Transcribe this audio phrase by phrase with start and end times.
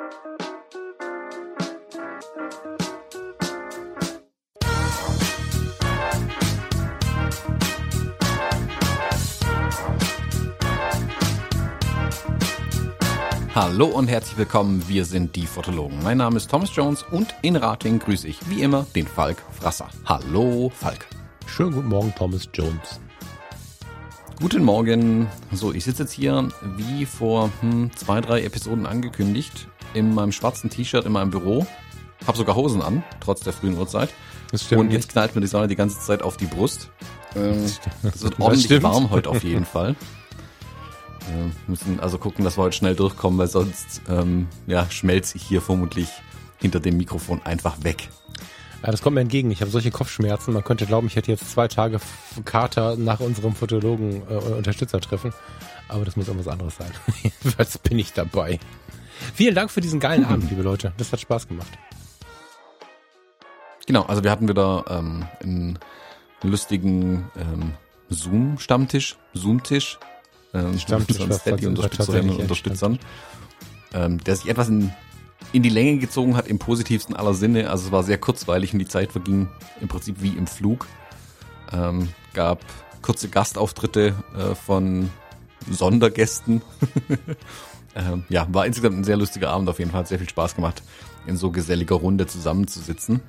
[0.00, 0.06] Hallo
[13.86, 16.00] und herzlich willkommen, wir sind die Fotologen.
[16.04, 19.88] Mein Name ist Thomas Jones und in Rating grüße ich wie immer den Falk Frasser.
[20.04, 21.08] Hallo Falk.
[21.46, 23.00] Schönen guten Morgen, Thomas Jones.
[24.40, 25.26] Guten Morgen.
[25.50, 30.70] So, ich sitze jetzt hier wie vor hm, zwei, drei Episoden angekündigt in meinem schwarzen
[30.70, 31.66] T-Shirt in meinem Büro.
[32.26, 34.10] Hab sogar Hosen an, trotz der frühen Uhrzeit.
[34.50, 36.90] Das stimmt und jetzt knallt mir die Sonne die ganze Zeit auf die Brust.
[37.36, 37.64] Ähm,
[38.02, 39.94] es wird ordentlich warm heute auf jeden Fall.
[41.30, 45.42] Wir müssen also gucken, dass wir heute schnell durchkommen, weil sonst ähm, ja, schmelze ich
[45.42, 46.08] hier vermutlich
[46.58, 48.08] hinter dem Mikrofon einfach weg.
[48.82, 49.50] Ja, das kommt mir entgegen.
[49.50, 50.54] Ich habe solche Kopfschmerzen.
[50.54, 51.98] Man könnte glauben, ich hätte jetzt zwei Tage
[52.44, 55.32] Kater nach unserem Fotologen äh, Unterstützertreffen.
[55.88, 56.90] Aber das muss irgendwas anderes sein.
[57.22, 58.60] Jedenfalls bin ich dabei.
[59.34, 60.92] Vielen Dank für diesen geilen Abend, liebe Leute.
[60.96, 61.68] Das hat Spaß gemacht.
[63.86, 65.78] Genau, also wir hatten wieder ähm, einen
[66.42, 67.72] lustigen ähm,
[68.10, 69.98] Zoom-Stammtisch, Zoom-Tisch,
[70.54, 72.98] ähm, Stammtisch war Steady-Unterstützerinnen und Unterstützern,
[73.92, 74.92] ähm, der sich etwas in,
[75.52, 77.70] in die Länge gezogen hat, im positivsten aller Sinne.
[77.70, 79.48] Also es war sehr kurzweilig und die Zeit verging
[79.80, 80.86] im Prinzip wie im Flug.
[81.72, 82.64] Ähm, gab
[83.02, 85.10] kurze Gastauftritte äh, von
[85.70, 86.62] Sondergästen.
[87.94, 90.00] ähm, ja, war insgesamt ein sehr lustiger Abend auf jeden Fall.
[90.00, 90.82] Hat sehr viel Spaß gemacht,
[91.26, 93.20] in so geselliger Runde zusammenzusitzen.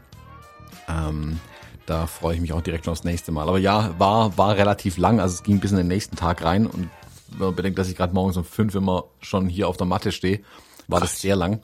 [0.88, 1.40] Ähm,
[1.86, 3.48] da freue ich mich auch direkt schon aufs nächste Mal.
[3.48, 5.20] Aber ja, war, war relativ lang.
[5.20, 6.68] Also es ging bis in den nächsten Tag rein.
[6.68, 6.90] Und
[7.32, 10.12] wenn man bedenkt, dass ich gerade morgens um fünf immer schon hier auf der Matte
[10.12, 10.42] stehe,
[10.88, 11.62] war das sehr lang.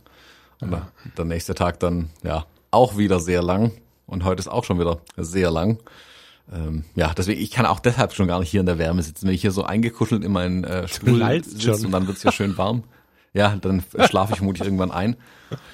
[0.61, 3.71] Und der- der nächste Tag dann, ja, auch wieder sehr lang.
[4.07, 5.79] Und heute ist auch schon wieder sehr lang.
[6.53, 9.27] Ähm, ja, deswegen, ich kann auch deshalb schon gar nicht hier in der Wärme sitzen.
[9.27, 12.57] Wenn ich hier so eingekuschelt in meinen äh, Stuhl sitze und dann wird's ja schön
[12.57, 12.83] warm.
[13.33, 15.17] Ja, dann schlafe ich vermutlich irgendwann ein.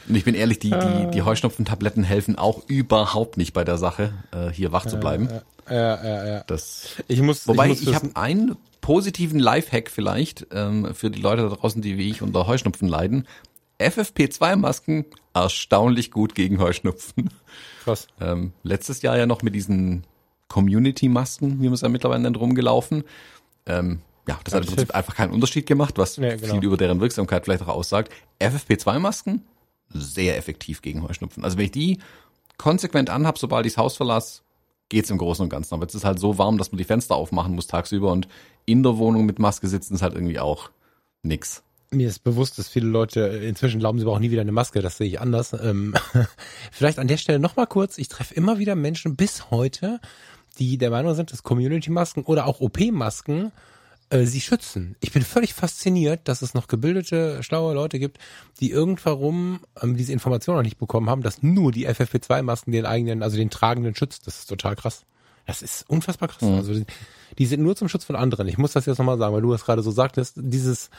[0.07, 4.13] Und ich bin ehrlich, die, die, die Heuschnupfentabletten helfen auch überhaupt nicht bei der Sache,
[4.31, 5.29] äh, hier wach zu bleiben.
[5.69, 6.43] Ja, ja, ja.
[6.47, 11.11] Das, Ich muss, wobei ich, ich, muss habe wissen- einen positiven Lifehack vielleicht ähm, für
[11.11, 13.27] die Leute da draußen, die wie ich unter Heuschnupfen leiden.
[13.79, 17.29] FFP2-Masken erstaunlich gut gegen Heuschnupfen.
[17.83, 18.07] krass.
[18.19, 20.03] Ähm, letztes Jahr ja noch mit diesen
[20.51, 23.03] Community-Masken, wie man es ja mittlerweile nennt, rumgelaufen.
[23.65, 26.53] Ähm, ja, das hat im Prinzip einfach keinen Unterschied gemacht, was Ja, genau.
[26.53, 28.11] viel über deren Wirksamkeit vielleicht auch aussagt.
[28.39, 29.43] FFP2-Masken,
[29.89, 31.43] sehr effektiv gegen Heuschnupfen.
[31.43, 31.99] Also wenn ich die
[32.57, 34.41] konsequent anhab, sobald ich das Haus verlasse,
[34.89, 35.73] geht's im Großen und Ganzen.
[35.73, 38.27] Aber es ist halt so warm, dass man die Fenster aufmachen muss tagsüber und
[38.65, 40.69] in der Wohnung mit Maske sitzen ist halt irgendwie auch
[41.23, 41.63] nix.
[41.93, 44.81] Mir ist bewusst, dass viele Leute inzwischen glauben, sie brauchen nie wieder eine Maske.
[44.81, 45.53] Das sehe ich anders.
[45.53, 45.93] Ähm,
[46.71, 47.97] vielleicht an der Stelle nochmal kurz.
[47.97, 49.99] Ich treffe immer wieder Menschen bis heute,
[50.59, 53.51] die der Meinung sind, dass Community-Masken oder auch OP-Masken
[54.09, 54.95] äh, sie schützen.
[54.99, 58.17] Ich bin völlig fasziniert, dass es noch gebildete, schlaue Leute gibt,
[58.59, 63.23] die irgendwann ähm, diese Information noch nicht bekommen haben, dass nur die FFP2-Masken den eigenen,
[63.23, 64.27] also den Tragenden schützt.
[64.27, 65.05] Das ist total krass.
[65.47, 66.43] Das ist unfassbar krass.
[66.43, 66.85] Also die,
[67.37, 68.47] die sind nur zum Schutz von anderen.
[68.47, 70.35] Ich muss das jetzt nochmal sagen, weil du das gerade so sagtest.
[70.37, 70.89] Dieses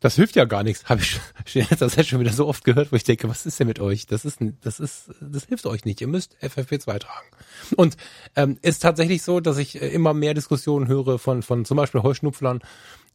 [0.00, 0.86] das hilft ja gar nichts.
[0.86, 1.10] Habe ich
[1.46, 3.66] schon in letzter Zeit schon wieder so oft gehört, wo ich denke, was ist denn
[3.68, 4.06] mit euch?
[4.06, 6.00] Das ist, das ist, das hilft euch nicht.
[6.00, 7.28] Ihr müsst FFP2 tragen.
[7.76, 7.96] Und
[8.36, 12.02] ähm, ist tatsächlich so, dass ich äh, immer mehr Diskussionen höre von, von zum Beispiel
[12.02, 12.60] Heuschnupflern,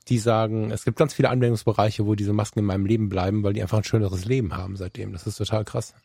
[0.08, 3.54] die sagen, es gibt ganz viele Anwendungsbereiche, wo diese Masken in meinem Leben bleiben, weil
[3.54, 5.12] die einfach ein schöneres Leben haben seitdem.
[5.14, 5.96] Das ist total krass.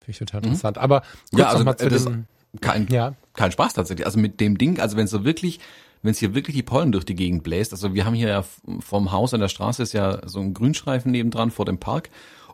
[0.00, 0.78] Finde ich total interessant.
[0.78, 1.38] Aber kurz Mhm.
[1.38, 2.26] Ja, also, mal zu äh, das- dem,
[2.60, 4.06] Kein, ja, kein Spaß tatsächlich.
[4.06, 5.60] Also mit dem Ding, also wenn es so wirklich,
[6.02, 8.44] wenn es hier wirklich die Pollen durch die Gegend bläst, also wir haben hier ja
[8.80, 12.10] vom Haus an der Straße ist ja so ein Grünstreifen nebendran vor dem Park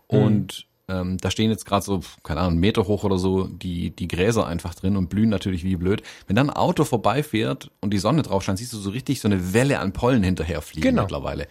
[0.07, 3.91] und ähm, da stehen jetzt gerade so, keine Ahnung, einen Meter hoch oder so die,
[3.91, 6.03] die Gräser einfach drin und blühen natürlich wie blöd.
[6.27, 9.29] Wenn dann ein Auto vorbeifährt und die Sonne drauf scheint, siehst du so richtig so
[9.29, 11.03] eine Welle an Pollen hinterherfliegen Genau.
[11.03, 11.47] mittlerweile.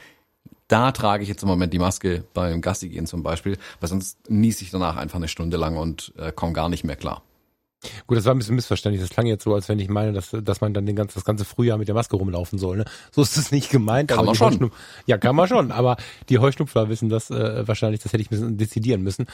[0.67, 4.19] Da trage ich jetzt im Moment die Maske beim Gassi gehen zum Beispiel, weil sonst
[4.29, 7.23] niese ich danach einfach eine Stunde lang und äh, komme gar nicht mehr klar.
[8.07, 9.01] Gut, das war ein bisschen missverständlich.
[9.01, 11.25] Das klang jetzt so, als wenn ich meine, dass, dass man dann den ganzen, das
[11.25, 12.77] ganze Frühjahr mit der Maske rumlaufen soll.
[12.77, 12.85] Ne?
[13.11, 14.09] So ist es nicht gemeint.
[14.09, 14.71] Kann man schon.
[15.05, 15.71] Ja, kann man schon.
[15.71, 15.97] Aber
[16.29, 19.27] die Heuschnupfler wissen das äh, wahrscheinlich, das hätte ich ein bisschen dezidieren müssen.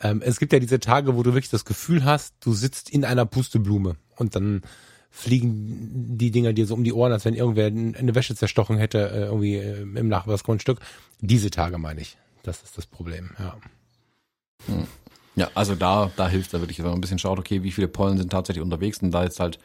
[0.00, 3.04] Ähm, es gibt ja diese Tage, wo du wirklich das Gefühl hast, du sitzt in
[3.04, 4.62] einer Pusteblume und dann
[5.10, 8.98] fliegen die Dinger dir so um die Ohren, als wenn irgendwer eine Wäsche zerstochen hätte,
[9.10, 10.78] äh, irgendwie äh, im Nachbarsgrundstück.
[11.20, 12.18] Diese Tage meine ich.
[12.42, 13.56] Das ist das Problem, ja.
[15.36, 17.88] Ja, also da, da hilft da wirklich, wenn man ein bisschen schaut, okay, wie viele
[17.88, 19.58] Pollen sind tatsächlich unterwegs und da jetzt halt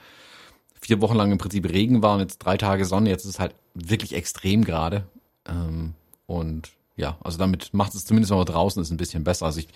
[0.81, 3.39] vier Wochen lang im Prinzip Regen war und jetzt drei Tage Sonne, jetzt ist es
[3.39, 5.06] halt wirklich extrem gerade.
[5.47, 5.94] Ähm,
[6.27, 9.45] und ja, also damit macht es zumindest, wenn man draußen ist, ein bisschen besser.
[9.45, 9.69] Also ich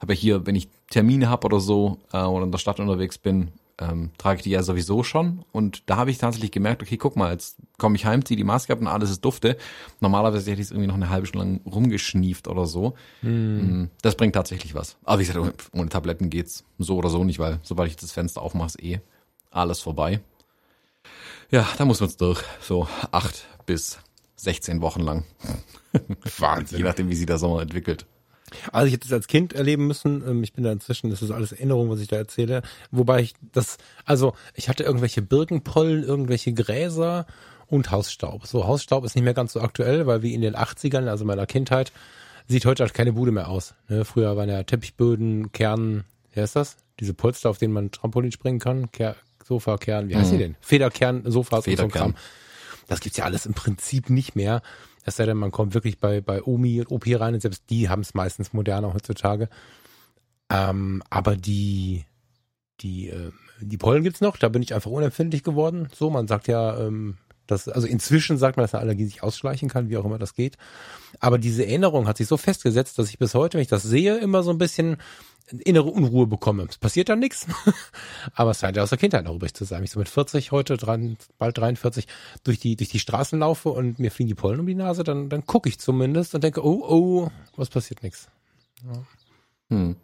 [0.00, 3.16] habe ja hier, wenn ich Termine habe oder so äh, oder in der Stadt unterwegs
[3.16, 3.48] bin,
[3.80, 5.44] ähm, trage ich die ja sowieso schon.
[5.52, 8.44] Und da habe ich tatsächlich gemerkt, okay, guck mal, jetzt komme ich heim, ziehe die
[8.44, 9.56] Maske ab und alles ist dufte.
[10.00, 12.94] Normalerweise hätte ich es irgendwie noch eine halbe Stunde lang rumgeschnieft oder so.
[13.22, 13.84] Mm.
[14.02, 14.96] Das bringt tatsächlich was.
[15.04, 18.42] Aber wie gesagt, ohne Tabletten geht's so oder so nicht, weil sobald ich das Fenster
[18.42, 19.00] aufmache, ist eh
[19.50, 20.20] alles vorbei.
[21.50, 22.42] Ja, da muss man es durch.
[22.60, 23.98] So acht bis
[24.36, 25.24] 16 Wochen lang.
[26.38, 26.78] Wahnsinn.
[26.78, 28.06] Je nachdem, wie sich der Sommer entwickelt.
[28.72, 30.22] Also ich hätte es als Kind erleben müssen.
[30.28, 32.62] Ähm, Ich bin da inzwischen, das ist alles Erinnerung, was ich da erzähle.
[32.90, 37.26] Wobei ich das, also ich hatte irgendwelche Birkenpollen, irgendwelche Gräser
[37.66, 38.46] und Hausstaub.
[38.46, 41.46] So, Hausstaub ist nicht mehr ganz so aktuell, weil wie in den 80ern, also meiner
[41.46, 41.92] Kindheit,
[42.46, 43.74] sieht heute halt keine Bude mehr aus.
[43.88, 44.04] Ne?
[44.04, 46.76] Früher waren ja Teppichböden, Kern, wie heißt das?
[46.98, 48.90] Diese Polster, auf denen man Trampolin springen kann.
[48.90, 50.56] Ker Sofa, Kern, wie heißt die denn?
[50.60, 52.12] Federkern, Sofas und so Federkern.
[52.12, 52.14] Kram.
[52.86, 54.62] Das gibt's ja alles im Prinzip nicht mehr.
[55.08, 57.88] Es sei denn, man kommt wirklich bei, bei Omi und OP rein und selbst die
[57.88, 59.48] haben es meistens moderner heutzutage.
[60.50, 62.04] Ähm, aber die,
[62.80, 65.88] die, äh, die Pollen gibt's noch, da bin ich einfach unempfindlich geworden.
[65.94, 67.16] So, man sagt ja, ähm,
[67.50, 70.34] dass, also inzwischen sagt man, dass eine Allergie sich ausschleichen kann, wie auch immer das
[70.34, 70.56] geht.
[71.20, 74.18] Aber diese Erinnerung hat sich so festgesetzt, dass ich bis heute, wenn ich das sehe,
[74.18, 74.98] immer so ein bisschen
[75.50, 76.66] innere Unruhe bekomme.
[76.68, 77.46] Es passiert dann nichts,
[78.34, 79.82] aber es scheint ja aus der Kindheit noch übrig zu sein.
[79.82, 82.06] Ich so mit 40 heute, dran, bald 43,
[82.44, 85.28] durch die, durch die Straßen laufe und mir fliegen die Pollen um die Nase, dann,
[85.28, 88.28] dann gucke ich zumindest und denke, oh, oh, was passiert nichts.
[89.70, 89.96] Hm.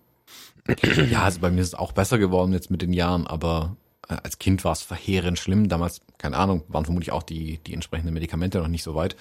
[1.10, 3.76] Ja, also bei mir ist es auch besser geworden jetzt mit den Jahren, aber
[4.08, 5.68] als Kind war es verheerend schlimm.
[5.68, 9.16] Damals, keine Ahnung, waren vermutlich auch die, die entsprechenden Medikamente noch nicht so weit.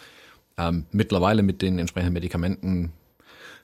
[0.57, 2.91] Ähm, mittlerweile mit den entsprechenden Medikamenten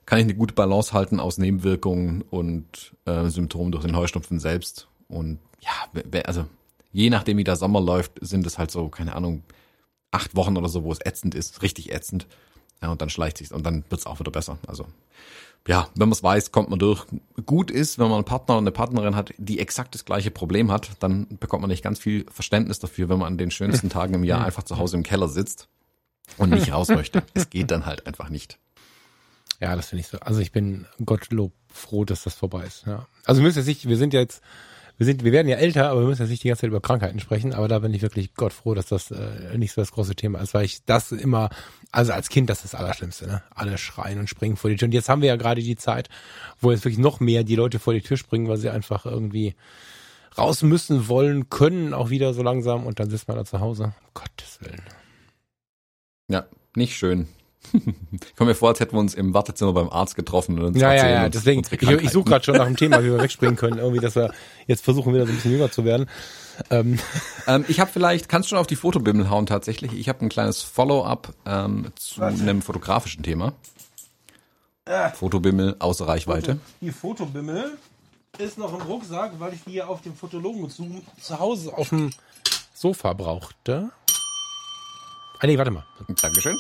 [0.06, 4.88] kann ich eine gute Balance halten aus Nebenwirkungen und äh, Symptomen durch den Heuschnupfen selbst.
[5.08, 6.46] Und ja, also
[6.92, 9.44] je nachdem, wie der Sommer läuft, sind es halt so, keine Ahnung,
[10.12, 12.28] acht Wochen oder so, wo es ätzend ist, richtig ätzend.
[12.82, 14.58] Ja, und dann schleicht sich und dann wird's auch wieder besser.
[14.66, 14.88] Also
[15.68, 17.06] ja, wenn man es weiß, kommt man durch.
[17.46, 20.72] Gut ist, wenn man einen Partner oder eine Partnerin hat, die exakt das gleiche Problem
[20.72, 24.14] hat, dann bekommt man nicht ganz viel Verständnis dafür, wenn man an den schönsten Tagen
[24.14, 25.68] im Jahr einfach zu Hause im Keller sitzt
[26.38, 27.24] und nicht raus möchte.
[27.34, 28.58] Es geht dann halt einfach nicht.
[29.60, 30.20] Ja, das finde ich so.
[30.20, 32.86] Also ich bin Gottlob froh, dass das vorbei ist.
[32.86, 33.08] Ja.
[33.26, 34.42] Also wir müssen jetzt nicht, wir sind ja jetzt,
[35.00, 36.82] wir sind, wir werden ja älter, aber wir müssen jetzt nicht die ganze Zeit über
[36.82, 37.54] Krankheiten sprechen.
[37.54, 40.40] Aber da bin ich wirklich Gott froh, dass das äh, nicht so das große Thema
[40.40, 41.50] ist, weil ich das immer,
[41.94, 43.42] also als Kind, das ist das Allerschlimmste, ne?
[43.56, 44.88] Alle schreien und springen vor die Tür.
[44.88, 46.10] Und jetzt haben wir ja gerade die Zeit,
[46.60, 49.56] wo jetzt wirklich noch mehr die Leute vor die Tür springen, weil sie einfach irgendwie
[50.38, 53.84] raus müssen, wollen, können auch wieder so langsam und dann sitzt man da zu Hause.
[53.86, 54.84] Um Gottes Willen.
[56.30, 57.30] Ja, nicht schön.
[57.74, 60.78] Ich komme mir vor, als hätten wir uns im Wartezimmer beim Arzt getroffen und uns
[60.80, 63.12] Ja, ja, erzählen ja, uns deswegen, ich, ich suche gerade schon nach einem Thema, wie
[63.12, 64.34] wir wegspringen können, irgendwie, dass wir
[64.66, 66.10] jetzt versuchen, wieder so ein bisschen jünger zu werden.
[66.70, 67.00] Ähm,
[67.48, 69.94] Ähm, ich habe vielleicht, kannst du schon auf die Fotobimmel hauen tatsächlich.
[69.94, 73.54] Ich habe ein kleines Follow-up ähm, zu einem fotografischen Thema.
[75.14, 76.60] Fotobimmel außer Reichweite.
[76.82, 77.78] Die Fotobimmel
[78.40, 81.90] ist noch im Rucksack, weil ich die ja auf dem Fotologen zu, zu Hause auf
[81.90, 82.12] dem
[82.74, 83.90] Sofa brauchte.
[85.40, 85.86] Ah, nee, warte mal.
[86.22, 86.58] Dankeschön.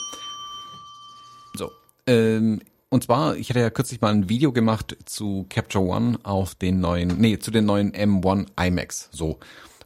[2.09, 6.55] Ähm, und zwar, ich hatte ja kürzlich mal ein Video gemacht zu Capture One auf
[6.55, 9.09] den neuen, nee, zu den neuen M1 iMacs.
[9.11, 9.37] So.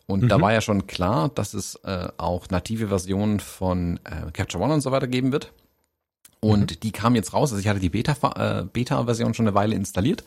[0.06, 4.64] Und da war ja schon klar, dass es äh, auch native Versionen von äh, Capture
[4.64, 5.52] One und so weiter geben wird.
[6.40, 7.52] Und die kam jetzt raus.
[7.52, 10.24] Also ich hatte die Beta- äh, Beta-Version schon eine Weile installiert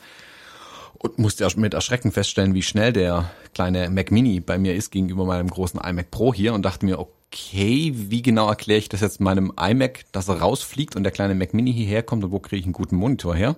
[0.98, 4.90] und musste ja mit Erschrecken feststellen, wie schnell der kleine Mac Mini bei mir ist
[4.90, 9.00] gegenüber meinem großen iMac Pro hier und dachte mir, okay, wie genau erkläre ich das
[9.00, 12.38] jetzt meinem iMac, dass er rausfliegt und der kleine Mac Mini hierher kommt und wo
[12.38, 13.56] kriege ich einen guten Monitor her?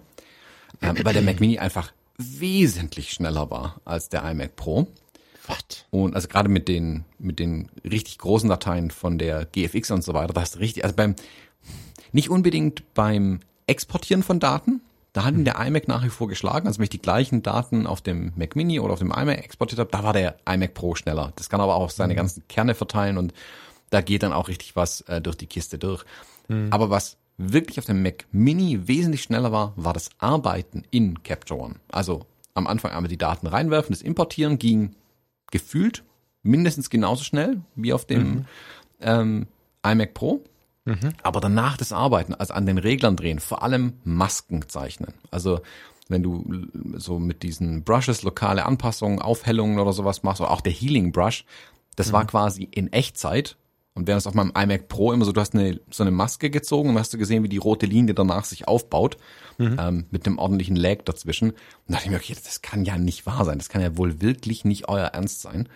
[0.82, 4.86] Ähm, weil der Mac Mini einfach wesentlich schneller war als der iMac Pro.
[5.46, 5.86] Was?
[5.90, 10.12] Und also gerade mit den, mit den richtig großen Dateien von der GFX und so
[10.12, 11.14] weiter, da hast du richtig, also beim,
[12.12, 14.80] nicht unbedingt beim Exportieren von Daten,
[15.12, 16.66] da hat ihn der iMac nach wie vor geschlagen.
[16.66, 19.78] Also wenn ich die gleichen Daten auf dem Mac Mini oder auf dem iMac exportiert
[19.80, 21.32] habe, da war der iMac Pro schneller.
[21.36, 23.32] Das kann aber auch seine ganzen Kerne verteilen und
[23.90, 26.04] da geht dann auch richtig was äh, durch die Kiste durch.
[26.70, 31.60] Aber was wirklich auf dem Mac Mini wesentlich schneller war, war das Arbeiten in Capture
[31.60, 31.76] One.
[31.90, 34.94] Also am Anfang einmal die Daten reinwerfen, das Importieren ging
[35.50, 36.04] gefühlt
[36.42, 38.44] mindestens genauso schnell wie auf dem
[39.00, 39.46] ähm,
[39.84, 40.42] iMac Pro.
[41.22, 45.14] Aber danach das Arbeiten, also an den Reglern drehen, vor allem Masken zeichnen.
[45.30, 45.60] Also
[46.08, 46.66] wenn du
[46.96, 51.44] so mit diesen Brushes lokale Anpassungen, Aufhellungen oder sowas machst, oder auch der Healing Brush,
[51.96, 53.56] das war quasi in Echtzeit.
[53.94, 56.50] Und während es auf meinem iMac Pro immer so, du hast eine, so eine Maske
[56.50, 59.16] gezogen und hast du gesehen, wie die rote Linie danach sich aufbaut,
[59.58, 61.50] ähm, mit einem ordentlichen Lag dazwischen.
[61.50, 61.56] Und
[61.88, 63.58] da dachte ich mir, okay, das kann ja nicht wahr sein.
[63.58, 65.68] Das kann ja wohl wirklich nicht euer Ernst sein.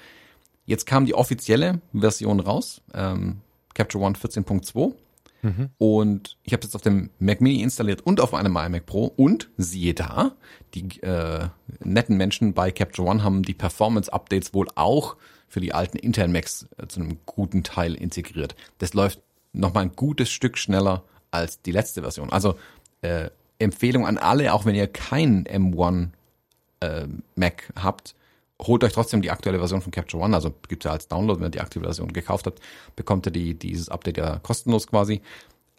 [0.64, 3.40] Jetzt kam die offizielle Version raus, ähm,
[3.74, 4.94] Capture One 14.2.
[5.42, 5.70] Mhm.
[5.78, 9.06] Und ich habe es jetzt auf dem Mac Mini installiert und auf einem iMac Pro.
[9.06, 10.32] Und siehe da,
[10.74, 11.48] die äh,
[11.80, 15.16] netten Menschen bei Capture One haben die Performance-Updates wohl auch
[15.48, 18.54] für die alten Intel Macs äh, zu einem guten Teil integriert.
[18.78, 19.20] Das läuft
[19.52, 22.30] nochmal ein gutes Stück schneller als die letzte Version.
[22.30, 22.56] Also
[23.02, 26.08] äh, Empfehlung an alle, auch wenn ihr keinen M1
[26.80, 28.14] äh, Mac habt,
[28.62, 31.40] holt euch trotzdem die aktuelle Version von Capture One, also gibt es ja als Download,
[31.40, 32.60] wenn ihr die aktuelle Version gekauft habt,
[32.96, 35.22] bekommt ihr die, dieses Update ja kostenlos quasi.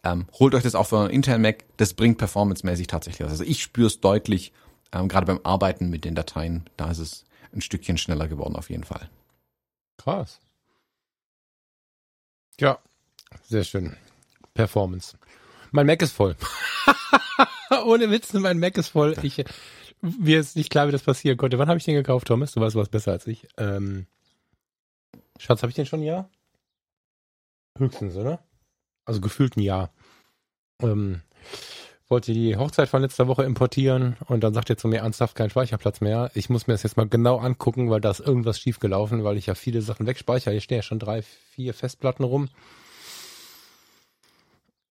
[0.02, 3.32] Ähm, holt euch das auch für einen Intel Mac, das bringt performancemäßig tatsächlich was.
[3.32, 4.52] Also ich spüre es deutlich,
[4.92, 7.24] ähm, gerade beim Arbeiten mit den Dateien, da ist es
[7.54, 9.08] ein Stückchen schneller geworden auf jeden Fall.
[9.96, 10.40] Krass.
[12.60, 12.78] Ja,
[13.44, 13.96] sehr schön.
[14.52, 15.16] Performance.
[15.70, 16.36] Mein Mac ist voll.
[17.86, 19.16] Ohne Witz, mein Mac ist voll.
[19.22, 19.44] Ich,
[20.00, 21.58] mir ist nicht klar, wie das passieren konnte.
[21.58, 22.52] Wann habe ich den gekauft, Thomas?
[22.52, 23.46] Du weißt was besser als ich.
[23.56, 24.06] Ähm,
[25.38, 26.30] Schatz, habe ich den schon ein Jahr?
[27.78, 28.44] Höchstens, oder?
[29.04, 29.92] Also gefühlt ein Jahr.
[30.80, 31.22] Ähm,
[32.08, 35.50] wollte die Hochzeit von letzter Woche importieren und dann sagt er zu mir ernsthaft kein
[35.50, 36.30] Speicherplatz mehr.
[36.34, 39.46] Ich muss mir das jetzt mal genau angucken, weil da ist irgendwas schiefgelaufen, weil ich
[39.46, 40.52] ja viele Sachen wegspeichere.
[40.52, 42.50] Hier stehen ja schon drei, vier Festplatten rum.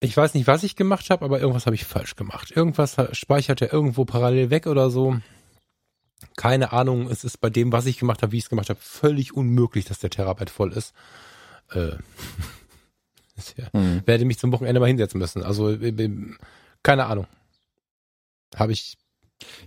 [0.03, 2.51] Ich weiß nicht, was ich gemacht habe, aber irgendwas habe ich falsch gemacht.
[2.51, 5.17] Irgendwas speichert er irgendwo parallel weg oder so.
[6.35, 8.79] Keine Ahnung, es ist bei dem, was ich gemacht habe, wie ich es gemacht habe,
[8.81, 10.93] völlig unmöglich, dass der Terabyte voll ist.
[11.71, 11.91] Äh,
[13.55, 14.01] ja, mhm.
[14.05, 15.41] Werde mich zum Wochenende mal hinsetzen müssen.
[15.41, 16.09] Also, äh,
[16.83, 17.27] keine Ahnung.
[18.55, 18.97] Habe ich.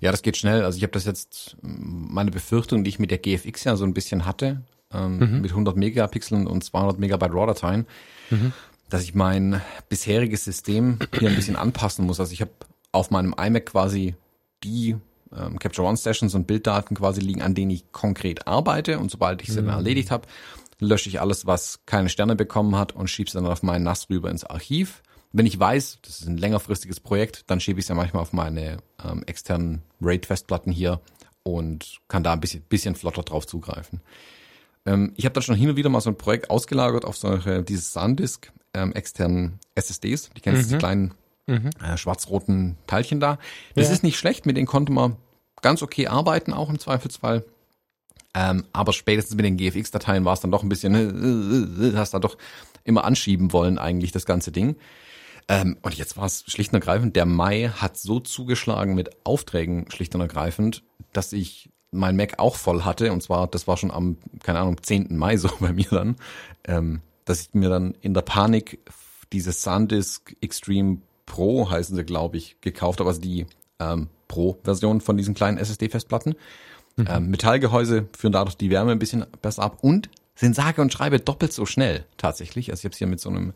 [0.01, 0.65] Ja, das geht schnell.
[0.65, 3.95] Also ich habe das jetzt, meine Befürchtung, die ich mit der GFX ja so ein
[3.95, 4.63] bisschen hatte,
[4.93, 5.41] ähm, mhm.
[5.41, 7.87] mit 100 Megapixeln und 200 Megabyte RAW-Dateien,
[8.29, 8.53] mhm
[8.89, 12.21] dass ich mein bisheriges System hier ein bisschen anpassen muss.
[12.21, 12.53] Also ich habe
[12.93, 14.15] auf meinem iMac quasi
[14.63, 14.97] die
[15.37, 19.43] ähm, Capture One Sessions und Bilddaten quasi liegen, an denen ich konkret arbeite und sobald
[19.43, 19.67] ich sie mhm.
[19.67, 20.27] dann erledigt habe,
[20.79, 24.09] lösche ich alles, was keine Sterne bekommen hat und schiebe es dann auf meinen NAS
[24.11, 25.03] rüber ins Archiv.
[25.33, 28.33] Wenn ich weiß, das ist ein längerfristiges Projekt, dann schiebe ich es ja manchmal auf
[28.33, 31.01] meine ähm, externen RAID-Festplatten hier
[31.43, 34.01] und kann da ein bisschen, bisschen flotter drauf zugreifen.
[34.85, 37.63] Ähm, ich habe dann schon hin und wieder mal so ein Projekt ausgelagert auf solche,
[37.63, 40.31] dieses SanDisk ähm, externen SSDs.
[40.37, 40.75] Die kennst mhm.
[40.75, 41.15] die kleinen
[41.47, 41.71] mhm.
[41.83, 43.39] äh, schwarz-roten Teilchen da.
[43.75, 43.93] Das ja.
[43.93, 45.17] ist nicht schlecht, mit denen konnte man
[45.63, 47.45] ganz okay arbeiten, auch im Zweifelsfall.
[48.35, 52.13] Ähm, aber spätestens mit den GFX-Dateien war es dann doch ein bisschen, äh, äh, hast
[52.13, 52.37] da doch
[52.85, 54.77] immer anschieben wollen, eigentlich, das ganze Ding.
[55.49, 59.91] Ähm, und jetzt war es schlicht und ergreifend, der Mai hat so zugeschlagen mit Aufträgen,
[59.91, 63.13] schlicht und ergreifend, dass ich mein Mac auch voll hatte.
[63.13, 65.17] Und zwar, das war schon am, keine Ahnung, 10.
[65.17, 66.17] Mai so bei mir dann.
[66.65, 68.79] Ähm, dass ich mir dann in der Panik
[69.33, 73.45] diese SanDisk Extreme Pro heißen sie, glaube ich, gekauft habe, also die
[73.79, 76.37] ähm, Pro-Version von diesen kleinen SSD-Festplatten.
[76.97, 77.09] Mhm.
[77.09, 81.19] Ähm, Metallgehäuse führen dadurch die Wärme ein bisschen besser ab und sind sage und schreibe
[81.21, 82.71] doppelt so schnell tatsächlich.
[82.71, 83.53] Also ich habe es hier mit so einem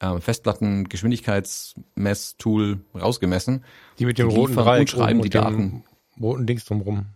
[0.00, 3.64] ähm, Festplatten-Geschwindigkeitsmesstool rausgemessen.
[3.98, 5.84] Die mit dem die roten Dreieck und schreiben die Daten.
[6.20, 7.06] Roten Dings drumrum.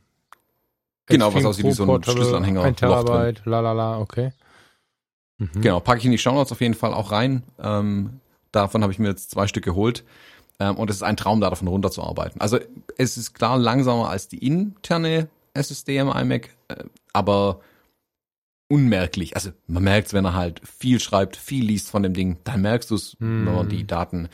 [1.07, 2.63] Genau, was aussieht wie so ein Schlüsselanhänger.
[2.63, 4.33] Ein Terabyte, lalala, okay.
[5.41, 5.61] Mhm.
[5.61, 7.43] Genau, packe ich in die Shownotes auf jeden Fall auch rein.
[7.59, 8.21] Ähm,
[8.53, 10.05] davon habe ich mir jetzt zwei Stück geholt.
[10.61, 12.41] Ähm, und es ist ein Traum, da davon runterzuarbeiten.
[12.41, 12.59] Also
[12.99, 17.61] es ist klar langsamer als die interne SSD im iMac, äh, aber
[18.69, 19.35] unmerklich.
[19.35, 22.61] Also man merkt es, wenn er halt viel schreibt, viel liest von dem Ding, dann
[22.61, 23.47] merkst du es, mhm.
[23.47, 24.29] wenn man die Daten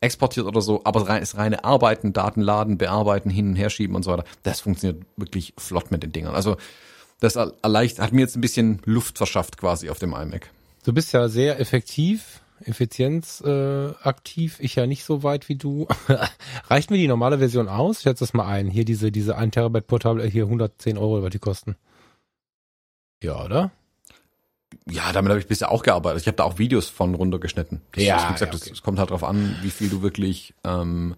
[0.00, 4.02] exportiert oder so, aber das reine Arbeiten, Daten laden, bearbeiten, hin und her schieben und
[4.02, 6.34] so weiter, das funktioniert wirklich flott mit den Dingern.
[6.34, 6.56] Also
[7.22, 10.50] das erleichtert, hat mir jetzt ein bisschen Luft verschafft quasi auf dem iMac.
[10.84, 15.86] Du bist ja sehr effektiv, effizienzaktiv, äh, ich ja nicht so weit wie du.
[16.68, 17.98] Reicht mir die normale Version aus?
[17.98, 18.68] Ich setze das mal ein.
[18.68, 21.76] Hier diese, diese 1 Terabyte Portable, hier 110 Euro wird die kosten.
[23.22, 23.70] Ja, oder?
[24.90, 26.22] Ja, damit habe ich bisher auch gearbeitet.
[26.22, 27.82] Ich habe da auch Videos von runtergeschnitten.
[27.92, 28.70] Das, ja, wie gesagt, ja, okay.
[28.70, 31.14] das, kommt halt drauf an, wie viel du wirklich ähm,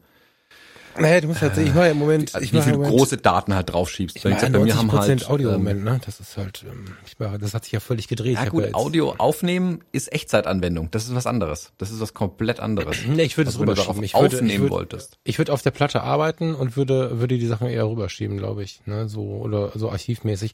[0.98, 4.16] naja, du musst halt, ich mache im Moment, ich wie viele große Daten halt draufschiebst.
[4.16, 6.00] Ich mache bei mir haben halt Audio im Moment, ne?
[6.04, 8.34] Das ist halt, ähm, ich mache, das hat sich ja völlig gedreht.
[8.34, 10.90] Ja gut, ja Audio aufnehmen ist Echtzeitanwendung.
[10.90, 11.72] Das ist was anderes.
[11.78, 12.98] Das ist was komplett anderes.
[13.08, 14.04] nee, ich würde es rüberschieben.
[14.04, 15.18] Ich würde, aufnehmen ich würde, wolltest.
[15.24, 18.80] Ich würde auf der Platte arbeiten und würde, würde die Sachen eher rüberschieben, glaube ich,
[18.86, 19.08] ne?
[19.08, 20.52] So oder so archivmäßig.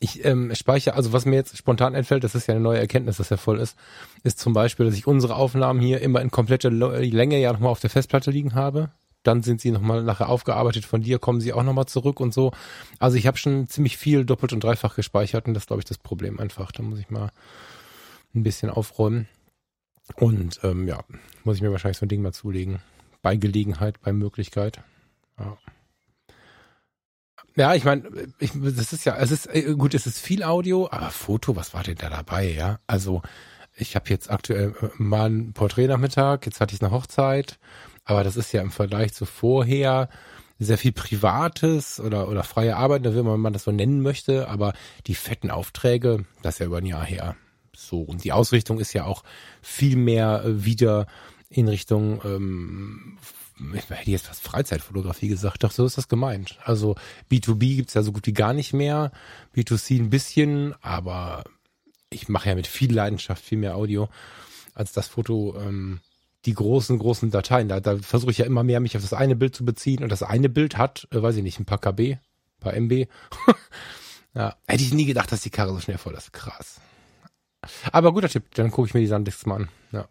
[0.00, 3.18] Ich ähm, speichere, also was mir jetzt spontan einfällt, das ist ja eine neue Erkenntnis,
[3.18, 3.76] dass er voll ist,
[4.22, 7.80] ist zum Beispiel, dass ich unsere Aufnahmen hier immer in komplette Länge ja nochmal auf
[7.80, 8.90] der Festplatte liegen habe
[9.24, 12.52] dann sind sie nochmal nachher aufgearbeitet von dir, kommen sie auch nochmal zurück und so.
[12.98, 15.98] Also ich habe schon ziemlich viel doppelt und dreifach gespeichert und das glaube ich das
[15.98, 16.70] Problem einfach.
[16.72, 17.30] Da muss ich mal
[18.34, 19.28] ein bisschen aufräumen.
[20.16, 21.02] Und ähm, ja,
[21.44, 22.80] muss ich mir wahrscheinlich so ein Ding mal zulegen.
[23.22, 24.80] Bei Gelegenheit, bei Möglichkeit.
[25.38, 25.56] Ja.
[27.56, 28.02] Ja, ich meine,
[28.40, 31.72] ich, das ist ja, es ist äh, gut, es ist viel Audio, aber Foto, was
[31.72, 32.80] war denn da dabei, ja?
[32.88, 33.22] Also
[33.76, 37.58] ich habe jetzt aktuell äh, mal einen Porträtnachmittag, jetzt hatte ich eine Hochzeit,
[38.04, 40.08] aber das ist ja im Vergleich zu vorher
[40.58, 44.72] sehr viel Privates oder, oder freie Arbeit, wie man das so nennen möchte, aber
[45.06, 47.36] die fetten Aufträge, das ist ja über ein Jahr her.
[47.76, 49.24] So, und die Ausrichtung ist ja auch
[49.62, 51.06] viel mehr äh, wieder
[51.48, 53.18] in Richtung, ähm,
[53.74, 56.58] ich hätte jetzt fast Freizeitfotografie gesagt, doch so ist das gemeint.
[56.64, 56.96] Also
[57.30, 59.12] B2B gibt's ja so gut wie gar nicht mehr,
[59.54, 61.44] B2C ein bisschen, aber
[62.10, 64.08] ich mache ja mit viel Leidenschaft viel mehr Audio
[64.74, 66.00] als das Foto, ähm,
[66.46, 67.68] die großen, großen Dateien.
[67.68, 70.10] Da, da versuche ich ja immer mehr, mich auf das eine Bild zu beziehen und
[70.10, 72.20] das eine Bild hat, äh, weiß ich nicht, ein paar KB, ein
[72.60, 72.92] paar MB.
[74.34, 76.32] ja, hätte ich nie gedacht, dass die Karre so schnell voll ist.
[76.32, 76.80] Krass.
[77.92, 79.68] Aber guter Tipp, dann gucke ich mir die Sandisks mal an.
[79.92, 80.08] Ja.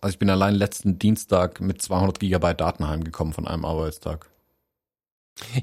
[0.00, 4.28] Also ich bin allein letzten Dienstag mit 200 Gigabyte Daten heimgekommen von einem Arbeitstag.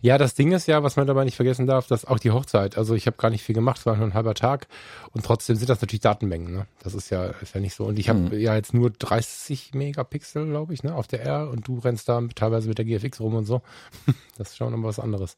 [0.01, 2.77] Ja, das Ding ist ja, was man dabei nicht vergessen darf, dass auch die Hochzeit,
[2.77, 4.67] also ich habe gar nicht viel gemacht, es war nur ein halber Tag
[5.13, 6.67] und trotzdem sind das natürlich Datenmengen, ne?
[6.83, 8.39] Das ist ja ist ja nicht so und ich habe mhm.
[8.39, 12.21] ja jetzt nur 30 Megapixel, glaube ich, ne, auf der R und du rennst da
[12.35, 13.63] teilweise mit der GFX rum und so.
[14.37, 15.37] das ist schon noch was anderes.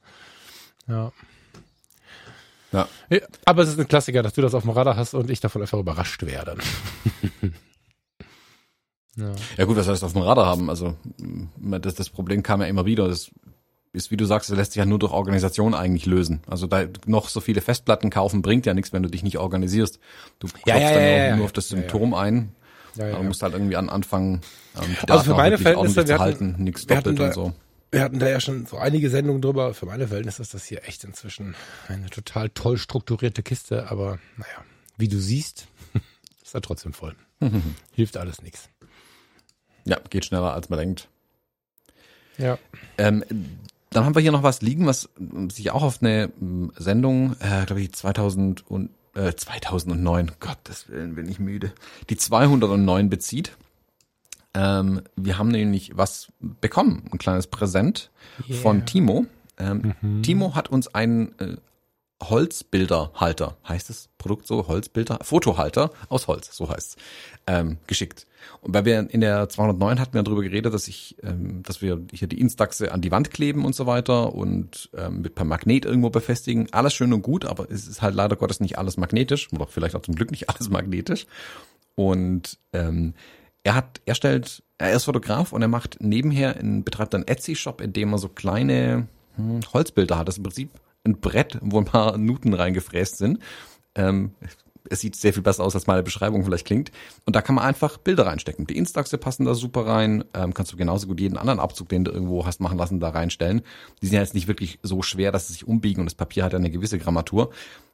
[0.88, 1.13] Ja.
[2.74, 2.89] Ja.
[3.10, 3.20] ja.
[3.46, 5.62] Aber es ist ein Klassiker, dass du das auf dem Radar hast und ich davon
[5.62, 6.58] einfach überrascht werde.
[9.15, 9.34] ja.
[9.56, 10.70] ja gut, was heißt auf dem Radar haben?
[10.70, 10.98] Also
[11.58, 13.08] das, das Problem kam ja immer wieder.
[13.08, 13.32] Das
[13.96, 16.42] ist, wie du sagst, lässt sich ja nur durch Organisation eigentlich lösen.
[16.48, 20.00] Also da noch so viele Festplatten kaufen bringt ja nichts, wenn du dich nicht organisierst.
[20.40, 22.52] Du klopfst ja, ja, dann ja, ja nur auf das Symptom ein.
[22.96, 24.42] Ja, ja, musst halt irgendwie an, anfangen,
[24.78, 27.54] ähm, die also für meine Verhältnisse, wir halten, nichts doppelt und so.
[27.92, 29.74] Wir hatten da ja schon so einige Sendungen drüber.
[29.74, 31.56] Für meine Verhältnisse ist das hier echt inzwischen
[31.88, 34.64] eine total toll strukturierte Kiste, aber naja,
[34.98, 35.68] wie du siehst,
[36.44, 37.16] ist er trotzdem voll.
[37.92, 38.70] Hilft alles nichts.
[39.86, 41.10] Ja, geht schneller als man denkt.
[42.38, 42.58] Ja.
[42.98, 43.24] Ähm,
[43.96, 45.10] dann haben wir hier noch was liegen, was
[45.50, 51.16] sich auch auf eine hm, Sendung, äh, glaube ich, 2000 und, äh, 2009, Gottes Willen,
[51.16, 51.72] bin ich müde,
[52.10, 53.56] die 209 bezieht.
[54.54, 58.12] Ähm, wir haben nämlich was bekommen, ein kleines Präsent
[58.50, 58.58] yeah.
[58.58, 59.25] von Timo.
[59.58, 60.24] Ähm, mhm.
[60.24, 61.56] Timo hat uns einen äh,
[62.24, 66.96] Holzbilderhalter, heißt das Produkt so, Holzbilder, Fotohalter aus Holz, so heißt's,
[67.46, 68.26] ähm, geschickt.
[68.62, 72.02] Und weil wir in der 209 hatten wir darüber geredet, dass ich, ähm, dass wir
[72.12, 75.86] hier die Instaxe an die Wand kleben und so weiter und ähm, mit per Magnet
[75.86, 76.68] irgendwo befestigen.
[76.72, 79.96] Alles schön und gut, aber es ist halt leider Gottes nicht alles magnetisch oder vielleicht
[79.96, 81.28] auch zum Glück nicht alles magnetisch.
[81.96, 83.14] Und ähm,
[83.64, 87.82] er hat, er stellt, er ist Fotograf und er macht nebenher, in, betreibt einen Etsy-Shop,
[87.82, 90.28] in dem er so kleine hm, Holzbilder hat.
[90.28, 90.70] Das ist im Prinzip
[91.05, 93.39] ein Brett, wo ein paar Nuten reingefräst sind.
[93.96, 94.31] Ähm,
[94.89, 96.91] es sieht sehr viel besser aus, als meine Beschreibung vielleicht klingt.
[97.25, 98.68] Und da kann man einfach Bilder reinstecken.
[98.68, 100.24] Die Instaxe passen da super rein.
[100.33, 103.09] Ähm, kannst du genauso gut jeden anderen Abzug, den du irgendwo hast machen lassen, da
[103.09, 103.61] reinstellen.
[104.01, 106.44] Die sind ja jetzt nicht wirklich so schwer, dass sie sich umbiegen und das Papier
[106.44, 107.51] hat ja eine gewisse Grammatur.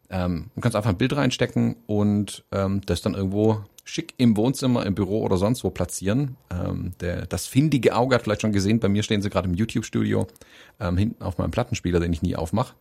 [0.09, 4.85] Ähm, du kannst einfach ein Bild reinstecken und ähm, das dann irgendwo schick im Wohnzimmer,
[4.85, 6.35] im Büro oder sonst wo platzieren.
[6.49, 9.55] Ähm, der, das findige Auge hat vielleicht schon gesehen, bei mir stehen sie gerade im
[9.55, 10.27] YouTube-Studio,
[10.79, 12.73] ähm, hinten auf meinem Plattenspieler, den ich nie aufmache.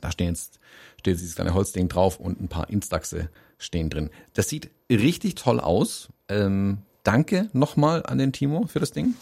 [0.00, 0.60] Da stehen jetzt,
[0.98, 4.10] steht dieses kleine Holzding drauf und ein paar Instaxe stehen drin.
[4.34, 6.08] Das sieht richtig toll aus.
[6.28, 9.14] Ähm, danke nochmal an den Timo für das Ding.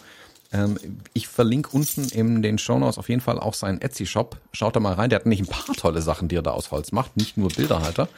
[0.52, 0.78] Ähm,
[1.12, 4.38] ich verlinke unten in den Shownotes auf jeden Fall auch seinen Etsy-Shop.
[4.52, 5.10] Schaut da mal rein.
[5.10, 7.16] Der hat nämlich ein paar tolle Sachen, die er da aus Holz macht.
[7.16, 8.08] Nicht nur Bilderhalter.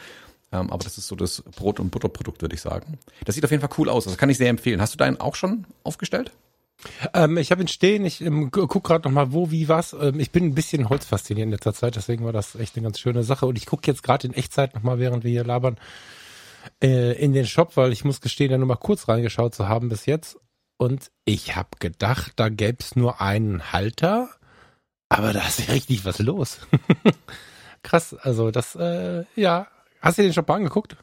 [0.51, 2.97] Ähm, aber das ist so das Brot- und Butterprodukt, würde ich sagen.
[3.25, 4.05] Das sieht auf jeden Fall cool aus.
[4.05, 4.81] Das kann ich sehr empfehlen.
[4.81, 6.31] Hast du deinen auch schon aufgestellt?
[7.13, 9.93] Ähm, ich habe ihn stehen, ich ähm, guck gerade noch mal wo, wie, was.
[9.93, 12.83] Ähm, ich bin ein bisschen Holz fasziniert in letzter Zeit, deswegen war das echt eine
[12.83, 13.45] ganz schöne Sache.
[13.45, 15.77] Und ich gucke jetzt gerade in Echtzeit noch mal, während wir hier labern,
[16.81, 19.89] äh, in den Shop, weil ich muss gestehen, da nur mal kurz reingeschaut zu haben
[19.89, 20.37] bis jetzt.
[20.77, 24.29] Und ich habe gedacht, da gäb's nur einen Halter,
[25.09, 26.59] aber da ist richtig was los.
[27.83, 29.67] Krass, also das, äh, ja.
[30.01, 30.95] Hast du den Shop angeguckt?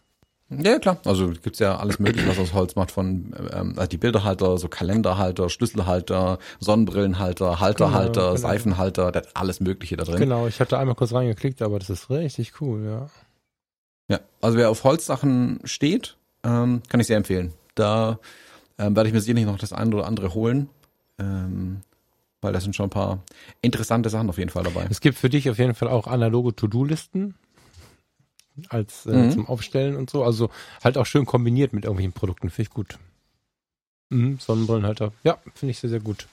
[0.49, 0.99] Ja, klar.
[1.05, 4.69] Also gibt's ja alles mögliche, was aus Holz macht, von ähm, also die Bilderhalter, so
[4.69, 8.37] Kalenderhalter, Schlüsselhalter, Sonnenbrillenhalter, Halterhalter, genau, genau.
[8.37, 10.21] Seifenhalter, das alles mögliche da drin.
[10.21, 13.07] Genau, ich hatte einmal kurz reingeklickt, aber das ist richtig cool, ja.
[14.09, 17.53] Ja, also wer auf Holzsachen steht, ähm, kann ich sehr empfehlen.
[17.75, 18.21] Da
[18.79, 20.69] ähm, werde ich mir sicherlich noch das eine oder andere holen.
[21.19, 21.83] Ähm,
[22.41, 23.25] weil da sind schon ein paar
[23.63, 24.87] interessante Sachen auf jeden Fall dabei.
[24.91, 27.35] Es gibt für dich auf jeden Fall auch analoge To-Do-Listen
[28.69, 29.31] als äh, mhm.
[29.33, 30.25] zum Aufstellen und so.
[30.25, 30.51] Also
[30.83, 32.51] halt auch schön kombiniert mit irgendwelchen Produkten.
[32.51, 32.99] Finde ich gut.
[34.11, 35.13] Mhm, Sonnenbrillenhalter.
[35.25, 36.29] Ja, finde ich sehr, sehr gut.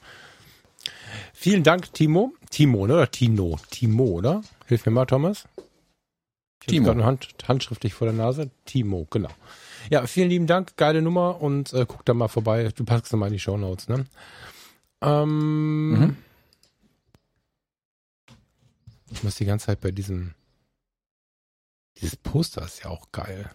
[1.34, 2.34] Vielen Dank, Timo.
[2.50, 2.94] Timo, ne?
[2.94, 3.60] Oder Tino?
[3.70, 4.44] Timo, oder?
[4.68, 5.48] Hilf mir mal, Thomas.
[6.62, 6.86] Ich Timo.
[6.86, 8.50] gerade Hand, handschriftlich vor der Nase.
[8.66, 9.30] Timo, genau.
[9.90, 10.78] Ja, vielen lieben Dank.
[10.78, 12.70] Geile Nummer und äh, guck da mal vorbei.
[12.76, 14.06] Du packst da mal in die Show Notes, ne?
[15.02, 16.18] Ähm, mhm.
[19.12, 20.34] Ich muss die ganze Zeit bei diesem
[22.04, 23.50] dieses Poster ist ja auch geil.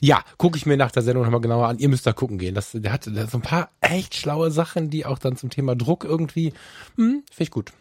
[0.00, 1.78] Ja, gucke ich mir nach der Sendung nochmal genauer an.
[1.78, 2.54] Ihr müsst da gucken gehen.
[2.54, 6.04] Das, der hatte so ein paar echt schlaue Sachen, die auch dann zum Thema Druck
[6.04, 6.52] irgendwie,
[6.96, 7.72] hm, finde ich gut.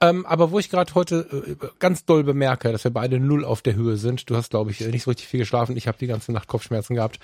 [0.00, 3.62] Ähm, aber wo ich gerade heute äh, ganz doll bemerke, dass wir beide null auf
[3.62, 6.06] der Höhe sind, du hast, glaube ich, nicht so richtig viel geschlafen, ich habe die
[6.06, 7.20] ganze Nacht Kopfschmerzen gehabt,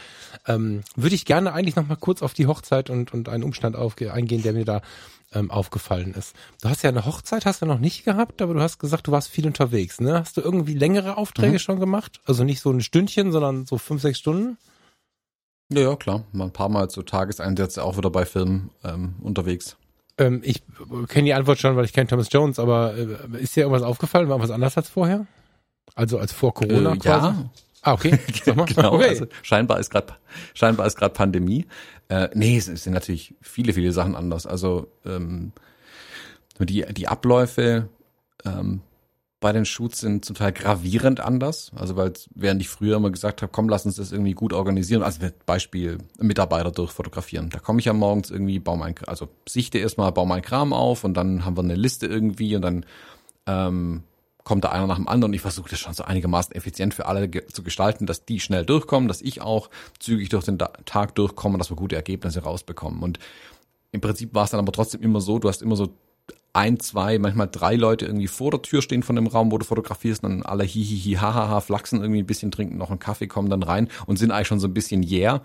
[0.46, 3.76] ähm, würde ich gerne eigentlich noch mal kurz auf die Hochzeit und, und einen Umstand
[3.76, 4.82] aufge eingehen, der mir da
[5.32, 6.34] ähm, aufgefallen ist.
[6.62, 9.12] Du hast ja eine Hochzeit, hast du noch nicht gehabt, aber du hast gesagt, du
[9.12, 10.00] warst viel unterwegs.
[10.00, 10.14] Ne?
[10.14, 11.58] Hast du irgendwie längere Aufträge mhm.
[11.58, 12.20] schon gemacht?
[12.26, 14.56] Also nicht so ein Stündchen, sondern so fünf, sechs Stunden?
[15.70, 16.24] Ja, ja, klar.
[16.32, 19.76] Mal ein paar Mal so Tageseinsätze auch wieder bei Filmen ähm, unterwegs.
[20.16, 20.62] Ähm, ich
[21.08, 24.28] kenne die Antwort schon, weil ich kenne Thomas Jones, aber äh, ist dir irgendwas aufgefallen?
[24.28, 25.26] War was anders als vorher?
[25.94, 27.26] Also als vor Corona äh, quasi?
[27.26, 27.50] Ja.
[27.82, 28.18] Ah, okay.
[28.44, 28.94] genau.
[28.94, 29.08] Okay.
[29.08, 30.14] Also scheinbar ist gerade
[30.54, 31.66] scheinbar ist gerade Pandemie.
[32.08, 34.46] Äh, nee, es, sind natürlich viele, viele Sachen anders.
[34.46, 35.52] Also ähm,
[36.58, 37.88] die, die Abläufe
[38.44, 38.80] ähm,
[39.40, 41.70] bei den Shoots sind zum Teil gravierend anders.
[41.76, 45.02] Also weil während ich früher immer gesagt habe, komm, lass uns das irgendwie gut organisieren.
[45.02, 47.50] Also Beispiel Mitarbeiter durchfotografieren.
[47.50, 51.04] Da komme ich ja morgens irgendwie, baue mein, also sichte erstmal, baue mein Kram auf
[51.04, 52.86] und dann haben wir eine Liste irgendwie und dann
[53.46, 54.02] ähm,
[54.48, 55.34] kommt da einer nach dem anderen.
[55.34, 58.64] Ich versuche das schon so einigermaßen effizient für alle ge zu gestalten, dass die schnell
[58.64, 63.02] durchkommen, dass ich auch zügig durch den Tag durchkomme, dass wir gute Ergebnisse rausbekommen.
[63.02, 63.18] Und
[63.92, 65.92] im Prinzip war es dann aber trotzdem immer so, du hast immer so
[66.54, 69.66] ein, zwei, manchmal drei Leute irgendwie vor der Tür stehen von dem Raum, wo du
[69.66, 73.62] fotografierst, dann alle hihihi, hahaha, flachsen irgendwie ein bisschen, trinken noch einen Kaffee, kommen dann
[73.62, 75.42] rein und sind eigentlich schon so ein bisschen yeah.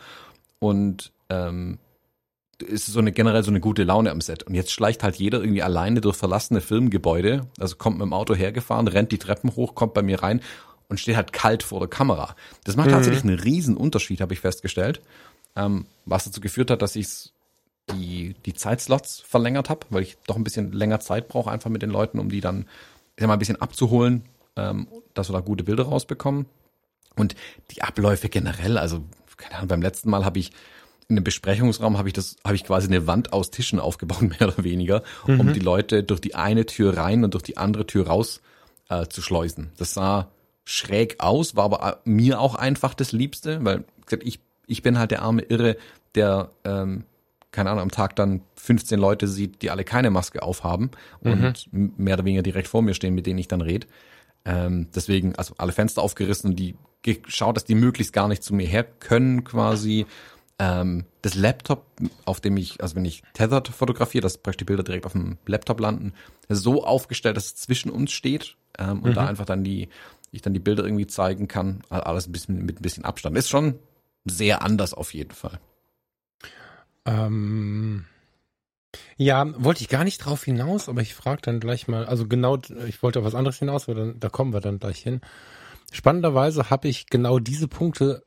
[0.60, 1.78] Und ähm,
[2.62, 4.44] ist so eine generell so eine gute Laune am Set.
[4.44, 8.36] Und jetzt schleicht halt jeder irgendwie alleine durch verlassene Filmgebäude, also kommt mit dem Auto
[8.36, 10.42] hergefahren, rennt die Treppen hoch, kommt bei mir rein
[10.88, 12.36] und steht halt kalt vor der Kamera.
[12.64, 12.94] Das macht mhm.
[12.94, 15.02] tatsächlich einen riesen Unterschied, habe ich festgestellt.
[15.56, 17.32] Ähm, was dazu geführt hat, dass ich
[17.92, 21.82] die, die Zeitslots verlängert habe, weil ich doch ein bisschen länger Zeit brauche, einfach mit
[21.82, 22.66] den Leuten, um die dann
[23.16, 24.24] ich sag mal, ein bisschen abzuholen,
[24.56, 26.46] ähm, dass wir da gute Bilder rausbekommen.
[27.16, 27.36] Und
[27.72, 29.04] die Abläufe generell, also
[29.38, 30.52] keine Ahnung, beim letzten Mal habe ich
[31.14, 34.42] in einem Besprechungsraum habe ich das, habe ich quasi eine Wand aus Tischen aufgebaut, mehr
[34.42, 35.40] oder weniger, mhm.
[35.40, 38.42] um die Leute durch die eine Tür rein und durch die andere Tür raus
[38.90, 39.72] äh, zu schleusen.
[39.78, 40.32] Das sah
[40.66, 43.84] schräg aus, war aber äh, mir auch einfach das Liebste, weil
[44.22, 45.78] ich, ich bin halt der arme Irre,
[46.16, 47.06] der, ähm,
[47.52, 51.94] keine Ahnung, am Tag dann 15 Leute sieht, die alle keine Maske aufhaben und mhm.
[51.98, 53.88] mehr oder weniger direkt vor mir stehen, mit denen ich dann rede.
[54.46, 58.54] Ähm, deswegen, also alle Fenster aufgerissen und die geschaut, dass die möglichst gar nicht zu
[58.54, 60.06] mir her können quasi
[60.64, 61.86] ähm, das Laptop,
[62.24, 65.38] auf dem ich, also wenn ich tethered fotografiere, dass praktisch die Bilder direkt auf dem
[65.46, 66.14] Laptop landen,
[66.48, 69.16] so aufgestellt, dass es zwischen uns steht ähm, und mhm.
[69.16, 69.90] da einfach dann die,
[70.32, 71.84] ich dann die Bilder irgendwie zeigen kann.
[71.90, 73.38] Alles ein bisschen mit ein bisschen Abstand.
[73.38, 73.78] Ist schon
[74.26, 75.60] sehr anders auf jeden Fall.
[77.06, 78.06] Ähm,
[79.18, 82.58] ja, wollte ich gar nicht drauf hinaus, aber ich frage dann gleich mal, also genau,
[82.88, 85.20] ich wollte auf was anderes hinaus, aber dann, da kommen wir dann gleich hin.
[85.92, 88.24] Spannenderweise habe ich genau diese Punkte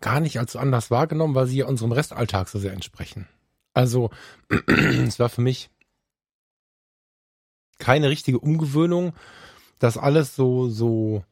[0.00, 3.28] gar nicht als anders wahrgenommen, weil sie ja unserem Restalltag so sehr entsprechen.
[3.74, 4.10] Also,
[4.66, 5.70] es war für mich
[7.78, 9.14] keine richtige Umgewöhnung,
[9.78, 11.24] dass alles so, so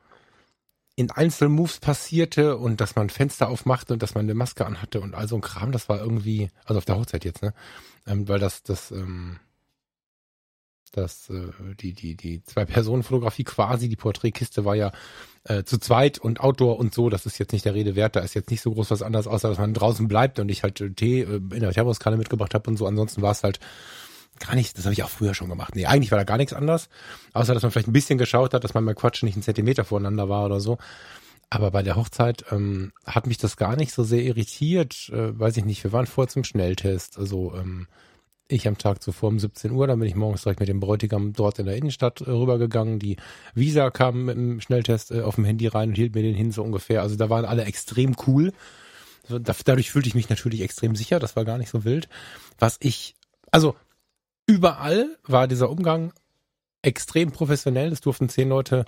[0.94, 5.14] in Einzelmoves passierte und dass man Fenster aufmachte und dass man eine Maske anhatte und
[5.14, 7.52] all so ein Kram, das war irgendwie, also auf der Hochzeit jetzt, ne?
[8.06, 9.38] Ähm, weil das, das, ähm,
[10.92, 14.92] das, äh, die, die, die Zwei-Personen-Fotografie quasi, die Porträtkiste war ja
[15.44, 18.20] äh, zu zweit und Outdoor und so, das ist jetzt nicht der Rede wert, da
[18.20, 20.80] ist jetzt nicht so groß was anderes, außer dass man draußen bleibt und ich halt
[20.80, 23.60] äh, Tee äh, in der Thermoskanne mitgebracht habe und so, ansonsten war es halt
[24.38, 25.74] gar nicht, das habe ich auch früher schon gemacht.
[25.74, 26.88] Nee, eigentlich war da gar nichts anders,
[27.32, 29.84] außer dass man vielleicht ein bisschen geschaut hat, dass man mal Quatsch nicht einen Zentimeter
[29.84, 30.78] voneinander war oder so.
[31.48, 35.10] Aber bei der Hochzeit ähm, hat mich das gar nicht so sehr irritiert.
[35.10, 37.18] Äh, weiß ich nicht, wir waren vorher zum Schnelltest.
[37.18, 37.86] Also ähm,
[38.48, 41.32] ich am Tag zuvor um 17 Uhr, dann bin ich morgens direkt mit dem Bräutigam
[41.32, 42.98] dort in der Innenstadt äh, rübergegangen.
[42.98, 43.16] Die
[43.54, 46.52] Visa kam mit dem Schnelltest äh, auf dem Handy rein und hielt mir den hin
[46.52, 47.02] so ungefähr.
[47.02, 48.52] Also da waren alle extrem cool.
[49.28, 51.18] Da, dadurch fühlte ich mich natürlich extrem sicher.
[51.18, 52.08] Das war gar nicht so wild.
[52.58, 53.16] Was ich,
[53.50, 53.74] also
[54.46, 56.12] überall war dieser Umgang
[56.82, 57.92] extrem professionell.
[57.92, 58.84] Es durften zehn Leute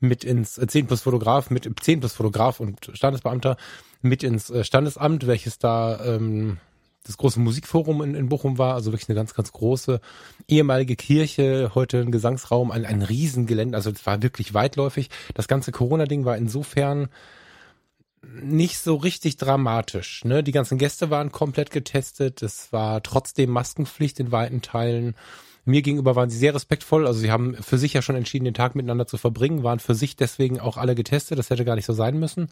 [0.00, 3.56] mit ins, äh, zehn plus Fotograf, mit zehn plus Fotograf und Standesbeamter
[4.02, 6.58] mit ins äh, Standesamt, welches da ähm,
[7.04, 10.00] das große Musikforum in, in Bochum war, also wirklich eine ganz, ganz große
[10.48, 15.08] ehemalige Kirche, heute ein Gesangsraum, ein, ein Riesengelände, also es war wirklich weitläufig.
[15.34, 17.08] Das ganze Corona-Ding war insofern
[18.22, 20.24] nicht so richtig dramatisch.
[20.24, 20.42] Ne?
[20.42, 25.14] Die ganzen Gäste waren komplett getestet, es war trotzdem Maskenpflicht in weiten Teilen.
[25.64, 28.54] Mir gegenüber waren sie sehr respektvoll, also sie haben für sich ja schon entschieden, den
[28.54, 31.86] Tag miteinander zu verbringen, waren für sich deswegen auch alle getestet, das hätte gar nicht
[31.86, 32.48] so sein müssen.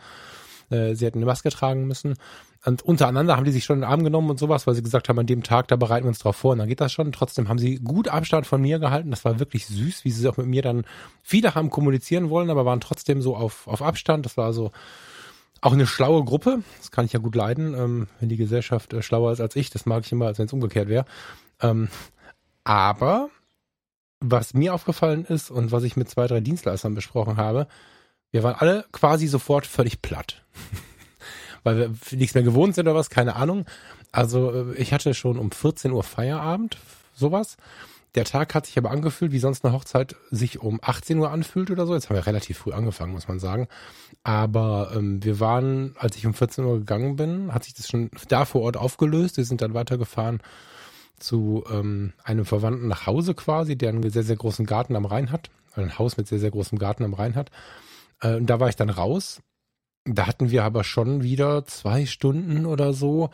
[0.71, 2.15] Äh, sie hätten eine Maske tragen müssen.
[2.65, 5.09] Und untereinander haben die sich schon in den Arm genommen und sowas, weil sie gesagt
[5.09, 7.13] haben, an dem Tag, da bereiten wir uns drauf vor und dann geht das schon.
[7.13, 9.11] Trotzdem haben sie gut Abstand von mir gehalten.
[9.11, 10.85] Das war wirklich süß, wie sie auch mit mir dann,
[11.23, 14.27] viele haben kommunizieren wollen, aber waren trotzdem so auf, auf Abstand.
[14.27, 14.73] Das war so,
[15.61, 16.63] auch eine schlaue Gruppe.
[16.79, 19.71] Das kann ich ja gut leiden, ähm, wenn die Gesellschaft äh, schlauer ist als ich.
[19.71, 21.05] Das mag ich immer, als wenn es umgekehrt wäre.
[21.61, 21.89] Ähm,
[22.65, 23.29] aber
[24.21, 27.67] was mir aufgefallen ist und was ich mit zwei, drei Dienstleistern besprochen habe,
[28.31, 30.43] wir waren alle quasi sofort völlig platt.
[31.65, 33.67] Weil wir nichts mehr gewohnt sind oder was, keine Ahnung.
[34.13, 36.79] Also äh, ich hatte schon um 14 Uhr Feierabend,
[37.15, 37.57] sowas.
[38.15, 41.71] Der Tag hat sich aber angefühlt, wie sonst eine Hochzeit sich um 18 Uhr anfühlt
[41.71, 41.95] oder so.
[41.95, 43.69] Jetzt haben wir relativ früh angefangen, muss man sagen.
[44.25, 48.11] Aber ähm, wir waren, als ich um 14 Uhr gegangen bin, hat sich das schon
[48.29, 49.37] da vor Ort aufgelöst.
[49.37, 50.41] Wir sind dann weitergefahren
[51.19, 55.31] zu ähm, einem Verwandten nach Hause quasi, der einen sehr, sehr großen Garten am Rhein
[55.31, 55.51] hat.
[55.75, 57.51] Ein Haus mit sehr, sehr großem Garten am Rhein hat.
[58.21, 59.41] Äh, und da war ich dann raus.
[60.05, 63.31] Da hatten wir aber schon wieder zwei Stunden oder so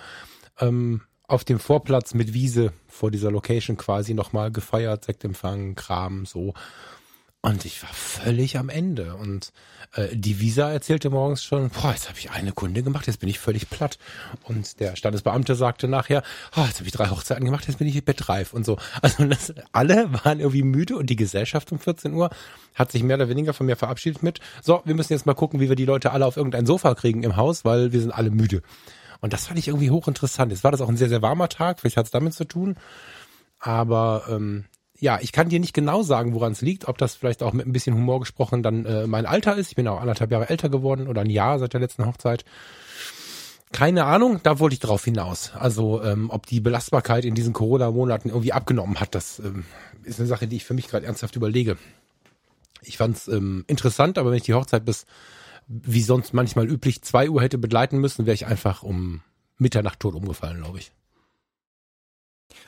[0.61, 6.55] ähm, auf dem Vorplatz mit Wiese vor dieser Location quasi nochmal gefeiert, Sektempfang, Kram, so.
[7.45, 9.17] Und ich war völlig am Ende.
[9.17, 9.53] Und
[9.93, 13.29] äh, die Visa erzählte morgens schon, boah, jetzt habe ich eine Kunde gemacht, jetzt bin
[13.29, 13.99] ich völlig platt.
[14.45, 16.23] Und der Standesbeamte sagte nachher,
[16.57, 18.79] oh, jetzt habe ich drei Hochzeiten gemacht, jetzt bin ich bettreif und so.
[19.03, 22.31] Also das, alle waren irgendwie müde und die Gesellschaft um 14 Uhr
[22.75, 25.61] hat sich mehr oder weniger von mir verabschiedet mit, so, wir müssen jetzt mal gucken,
[25.61, 28.31] wie wir die Leute alle auf irgendein Sofa kriegen im Haus, weil wir sind alle
[28.31, 28.63] müde.
[29.21, 30.51] Und das fand ich irgendwie hochinteressant.
[30.51, 32.77] Jetzt war das auch ein sehr, sehr warmer Tag, vielleicht hat es damit zu tun.
[33.59, 34.65] Aber ähm,
[34.99, 37.67] ja, ich kann dir nicht genau sagen, woran es liegt, ob das vielleicht auch mit
[37.67, 39.69] ein bisschen Humor gesprochen dann äh, mein Alter ist.
[39.69, 42.45] Ich bin auch anderthalb Jahre älter geworden oder ein Jahr seit der letzten Hochzeit.
[43.73, 45.53] Keine Ahnung, da wollte ich drauf hinaus.
[45.59, 49.65] Also ähm, ob die Belastbarkeit in diesen Corona-Monaten irgendwie abgenommen hat, das ähm,
[50.05, 51.77] ist eine Sache, die ich für mich gerade ernsthaft überlege.
[52.83, 55.07] Ich fand es ähm, interessant, aber wenn ich die Hochzeit bis,
[55.67, 59.23] wie sonst manchmal üblich, zwei Uhr hätte begleiten müssen, wäre ich einfach um
[59.59, 60.93] Mitternacht tot umgefallen, glaube ich.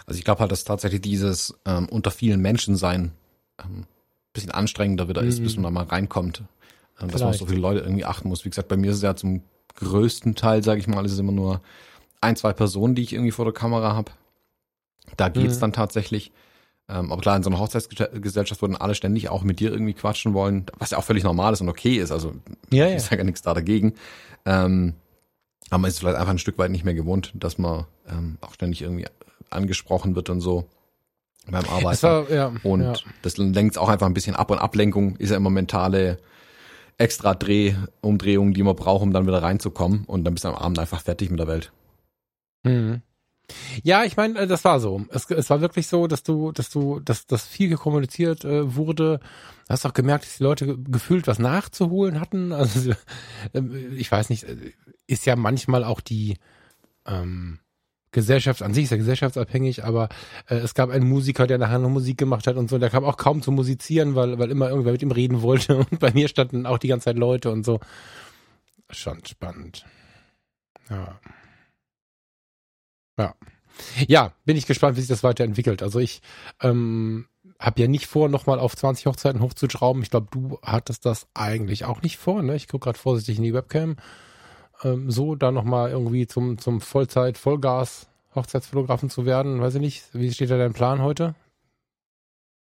[0.06, 3.12] Also ich glaube halt, dass tatsächlich dieses ähm, unter vielen Menschen sein
[3.62, 3.86] ähm,
[4.32, 5.62] bisschen anstrengender wieder ist, bis mhm.
[5.62, 6.42] man da mal reinkommt.
[7.00, 8.44] Ähm, dass man auf so viele Leute irgendwie achten muss.
[8.44, 9.42] Wie gesagt, bei mir ist es ja zum
[9.74, 11.60] größten Teil, sage ich mal, ist es immer nur
[12.20, 14.12] ein, zwei Personen, die ich irgendwie vor der Kamera habe.
[15.16, 15.60] Da geht's mhm.
[15.60, 16.32] dann tatsächlich.
[16.88, 20.34] Ähm, aber klar, in so einer Hochzeitsgesellschaft würden alle ständig auch mit dir irgendwie quatschen
[20.34, 22.12] wollen, was ja auch völlig normal ist und okay ist.
[22.12, 22.34] Also
[22.70, 22.98] ja, ich ja.
[23.00, 23.94] sage ja nichts da dagegen.
[24.44, 24.94] Ähm,
[25.68, 28.54] aber man ist vielleicht einfach ein Stück weit nicht mehr gewohnt, dass man ähm, auch
[28.54, 29.06] ständig irgendwie
[29.50, 30.68] angesprochen wird und so
[31.46, 32.02] beim Arbeiten.
[32.02, 32.94] War, ja, und ja.
[33.22, 36.18] das lenkt auch einfach ein bisschen ab und Ablenkung ist ja immer mentale
[36.98, 40.78] extra Drehumdrehungen, die man braucht, um dann wieder reinzukommen und dann bist du am Abend
[40.78, 41.72] einfach fertig mit der Welt.
[42.64, 43.02] Mhm.
[43.82, 45.04] Ja, ich meine, äh, das war so.
[45.10, 49.20] Es, es war wirklich so, dass du, dass du, dass, dass viel kommuniziert äh, wurde.
[49.66, 52.52] Du hast auch gemerkt, dass die Leute gefühlt was nachzuholen hatten.
[52.52, 52.90] Also
[53.52, 53.60] äh,
[53.94, 54.72] ich weiß nicht, äh,
[55.06, 56.38] ist ja manchmal auch die
[57.06, 57.60] ähm,
[58.16, 60.08] Gesellschaft an sich ist ja gesellschaftsabhängig, aber
[60.48, 63.04] äh, es gab einen Musiker, der nachher noch Musik gemacht hat und so, der kam
[63.04, 66.26] auch kaum zu musizieren, weil, weil immer irgendwer mit ihm reden wollte und bei mir
[66.26, 67.78] standen auch die ganze Zeit Leute und so.
[68.88, 69.84] Schon spannend.
[70.88, 71.20] Ja.
[73.18, 73.34] Ja.
[74.08, 75.82] Ja, bin ich gespannt, wie sich das weiterentwickelt.
[75.82, 76.22] Also ich
[76.62, 77.26] ähm,
[77.58, 80.02] habe ja nicht vor, nochmal auf 20 Hochzeiten hochzuschrauben.
[80.02, 82.56] Ich glaube, du hattest das eigentlich auch nicht vor, ne?
[82.56, 83.96] Ich gucke gerade vorsichtig in die Webcam
[84.84, 89.60] ähm, so da nochmal irgendwie zum, zum Vollzeit, Vollgas Hochzeitsfotografen zu werden?
[89.60, 90.04] Weiß ich nicht.
[90.12, 91.34] Wie steht da dein Plan heute?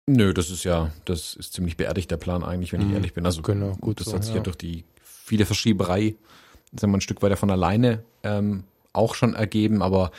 [0.06, 2.94] Nö, das ist ja, das ist ziemlich beerdigt, der Plan eigentlich, wenn ich mhm.
[2.94, 3.26] ehrlich bin.
[3.26, 4.38] Also genau, gut das so, hat sich ja.
[4.38, 6.14] ja durch die viele Verschieberei,
[6.78, 10.12] sagen wir ein Stück weiter von alleine ähm, auch schon ergeben, aber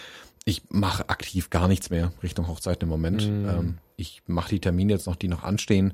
[0.43, 3.28] ich mache aktiv gar nichts mehr Richtung Hochzeiten im Moment.
[3.28, 3.50] Mhm.
[3.50, 5.93] Ähm, ich mache die Termine jetzt noch, die noch anstehen.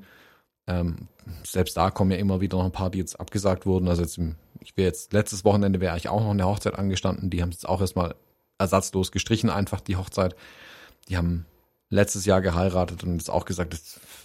[0.66, 1.08] Ähm,
[1.44, 3.88] selbst da kommen ja immer wieder noch ein paar, die jetzt abgesagt wurden.
[3.88, 7.30] Also jetzt im ich wäre jetzt, letztes Wochenende wäre ich auch noch eine Hochzeit angestanden.
[7.30, 8.16] Die haben es jetzt auch erstmal
[8.58, 10.36] ersatzlos gestrichen, einfach die Hochzeit.
[11.10, 11.46] Die haben
[11.90, 13.78] letztes Jahr geheiratet und jetzt auch gesagt,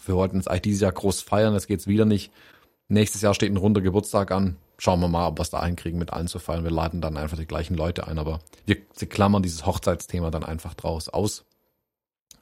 [0.06, 2.32] wir wollten es eigentlich dieses Jahr groß feiern, jetzt geht's wieder nicht.
[2.88, 4.56] Nächstes Jahr steht ein runder Geburtstag an.
[4.78, 6.64] Schauen wir mal, ob wir es da hinkriegen, mit allen zu feiern.
[6.64, 10.44] Wir laden dann einfach die gleichen Leute ein, aber wir, sie klammern dieses Hochzeitsthema dann
[10.44, 11.44] einfach draus aus.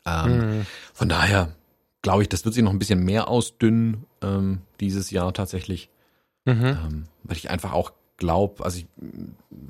[0.05, 0.67] Ähm, mhm.
[0.93, 1.57] Von daher
[2.03, 5.91] glaube ich, das wird sich noch ein bisschen mehr ausdünnen ähm, dieses Jahr tatsächlich.
[6.47, 6.65] Mhm.
[6.65, 8.87] Ähm, weil ich einfach auch glaube, also ich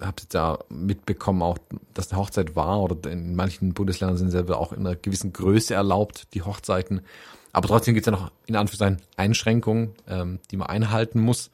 [0.01, 1.59] habe jetzt ja mitbekommen, auch,
[1.95, 5.75] dass eine Hochzeit war oder in manchen Bundesländern sind selber auch in einer gewissen Größe
[5.75, 7.01] erlaubt, die Hochzeiten.
[7.53, 11.51] Aber trotzdem gibt es ja noch in Anführungszeichen Einschränkungen, ähm, die man einhalten muss.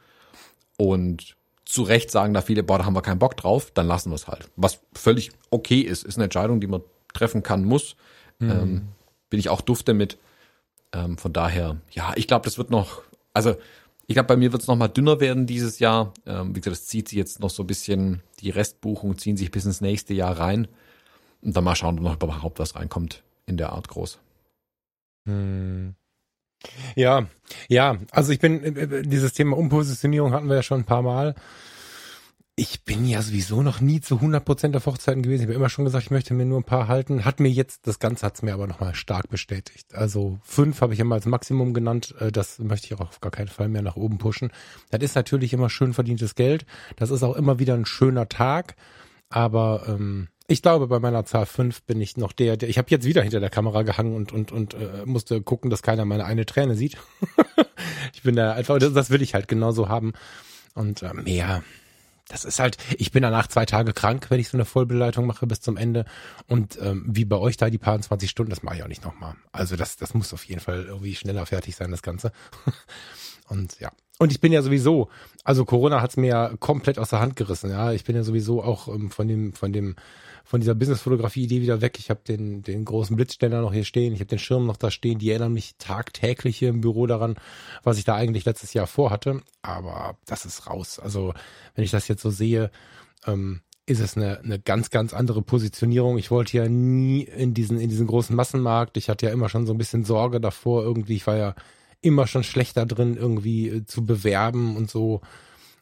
[0.76, 4.10] Und zu Recht sagen da viele, boah, da haben wir keinen Bock drauf, dann lassen
[4.10, 4.50] wir es halt.
[4.56, 6.82] Was völlig okay ist, ist eine Entscheidung, die man
[7.14, 7.96] treffen kann, muss.
[8.38, 8.50] Mhm.
[8.50, 8.88] Ähm,
[9.30, 10.18] bin ich auch duft damit.
[10.92, 13.54] Ähm, von daher, ja, ich glaube, das wird noch, also
[14.12, 16.12] ich glaube, bei mir wird es nochmal dünner werden dieses Jahr.
[16.26, 19.50] Ähm, wie gesagt, das zieht sich jetzt noch so ein bisschen, die Restbuchungen ziehen sich
[19.50, 20.68] bis ins nächste Jahr rein.
[21.40, 24.18] Und dann mal schauen, ob noch überhaupt was reinkommt in der Art groß.
[25.26, 25.94] Hm.
[26.94, 27.26] Ja,
[27.68, 31.02] ja, also ich bin, äh, äh, dieses Thema Umpositionierung hatten wir ja schon ein paar
[31.02, 31.34] Mal.
[32.54, 35.42] Ich bin ja sowieso noch nie zu 100% auf Hochzeiten gewesen.
[35.42, 37.24] Ich habe immer schon gesagt, ich möchte mir nur ein paar halten.
[37.24, 39.94] Hat mir jetzt, das Ganze hat's mir aber nochmal stark bestätigt.
[39.94, 42.14] Also fünf habe ich immer als Maximum genannt.
[42.20, 44.52] Äh, das möchte ich auch auf gar keinen Fall mehr nach oben pushen.
[44.90, 46.66] Das ist natürlich immer schön verdientes Geld.
[46.96, 48.76] Das ist auch immer wieder ein schöner Tag.
[49.30, 52.90] Aber ähm, ich glaube, bei meiner Zahl fünf bin ich noch der, der ich habe
[52.90, 56.26] jetzt wieder hinter der Kamera gehangen und und und äh, musste gucken, dass keiner meine
[56.26, 56.98] eine Träne sieht.
[58.12, 60.12] ich bin da einfach, das, das will ich halt genauso haben.
[60.74, 61.62] Und äh, mehr,
[62.32, 65.46] das ist halt, ich bin danach zwei Tage krank, wenn ich so eine Vollbeleitung mache
[65.46, 66.06] bis zum Ende.
[66.48, 69.04] Und ähm, wie bei euch da die paar 20 Stunden, das mache ich auch nicht
[69.04, 69.34] nochmal.
[69.52, 72.32] Also das, das muss auf jeden Fall irgendwie schneller fertig sein, das Ganze.
[73.48, 73.92] Und ja.
[74.22, 75.08] Und ich bin ja sowieso,
[75.42, 77.90] also Corona hat's mir ja komplett aus der Hand gerissen, ja.
[77.90, 79.96] Ich bin ja sowieso auch ähm, von dem, von dem
[80.44, 81.98] von dieser Business-Fotografie-Idee wieder weg.
[81.98, 84.92] Ich habe den, den großen Blitzständer noch hier stehen, ich habe den Schirm noch da
[84.92, 85.18] stehen.
[85.18, 87.34] Die erinnern mich tagtäglich hier im Büro daran,
[87.82, 89.40] was ich da eigentlich letztes Jahr vorhatte.
[89.60, 91.00] Aber das ist raus.
[91.00, 91.34] Also
[91.74, 92.70] wenn ich das jetzt so sehe,
[93.26, 96.16] ähm, ist es eine, eine ganz, ganz andere Positionierung.
[96.16, 98.96] Ich wollte ja nie in diesen, in diesen großen Massenmarkt.
[98.96, 101.16] Ich hatte ja immer schon so ein bisschen Sorge davor irgendwie.
[101.16, 101.56] Ich war ja
[102.02, 105.22] immer schon schlechter drin, irgendwie äh, zu bewerben und so.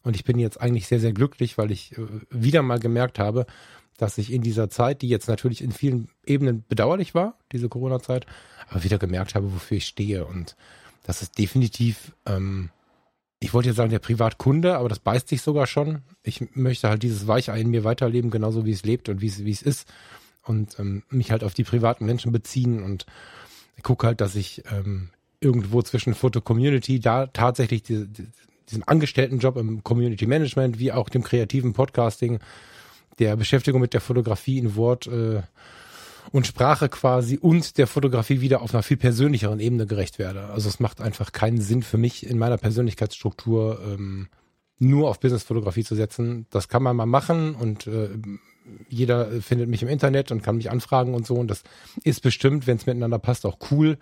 [0.02, 3.46] Und ich bin jetzt eigentlich sehr, sehr glücklich, weil ich äh, wieder mal gemerkt habe,
[3.96, 8.26] dass ich in dieser Zeit, die jetzt natürlich in vielen Ebenen bedauerlich war, diese Corona-Zeit,
[8.68, 10.24] aber wieder gemerkt habe, wofür ich stehe.
[10.24, 10.56] Und
[11.04, 12.70] das ist definitiv, ähm,
[13.40, 16.02] ich wollte jetzt sagen, der Privatkunde, aber das beißt sich sogar schon.
[16.22, 19.44] Ich möchte halt dieses Weichei in mir weiterleben, genauso wie es lebt und wie es,
[19.44, 19.88] wie es ist.
[20.42, 23.06] Und ähm, mich halt auf die privaten Menschen beziehen und
[23.82, 28.26] gucke halt, dass ich ähm, irgendwo zwischen Foto-Community da tatsächlich die, die,
[28.68, 32.38] diesen Angestelltenjob im Community Management wie auch dem kreativen Podcasting
[33.18, 35.42] der Beschäftigung mit der Fotografie in Wort äh,
[36.32, 40.44] und Sprache quasi und der Fotografie wieder auf einer viel persönlicheren Ebene gerecht werde.
[40.44, 44.28] Also es macht einfach keinen Sinn für mich in meiner Persönlichkeitsstruktur ähm,
[44.78, 46.46] nur auf Businessfotografie zu setzen.
[46.50, 48.10] Das kann man mal machen und äh,
[48.88, 51.62] jeder findet mich im Internet und kann mich anfragen und so und das
[52.04, 53.98] ist bestimmt, wenn es miteinander passt, auch cool.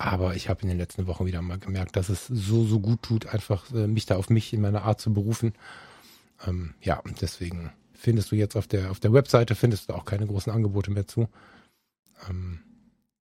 [0.00, 3.02] Aber ich habe in den letzten Wochen wieder mal gemerkt, dass es so, so gut
[3.02, 5.52] tut, einfach äh, mich da auf mich in meiner Art zu berufen.
[6.46, 10.26] Ähm, ja, deswegen findest du jetzt auf der, auf der Webseite, findest du auch keine
[10.26, 11.28] großen Angebote mehr zu.
[12.30, 12.60] Ähm,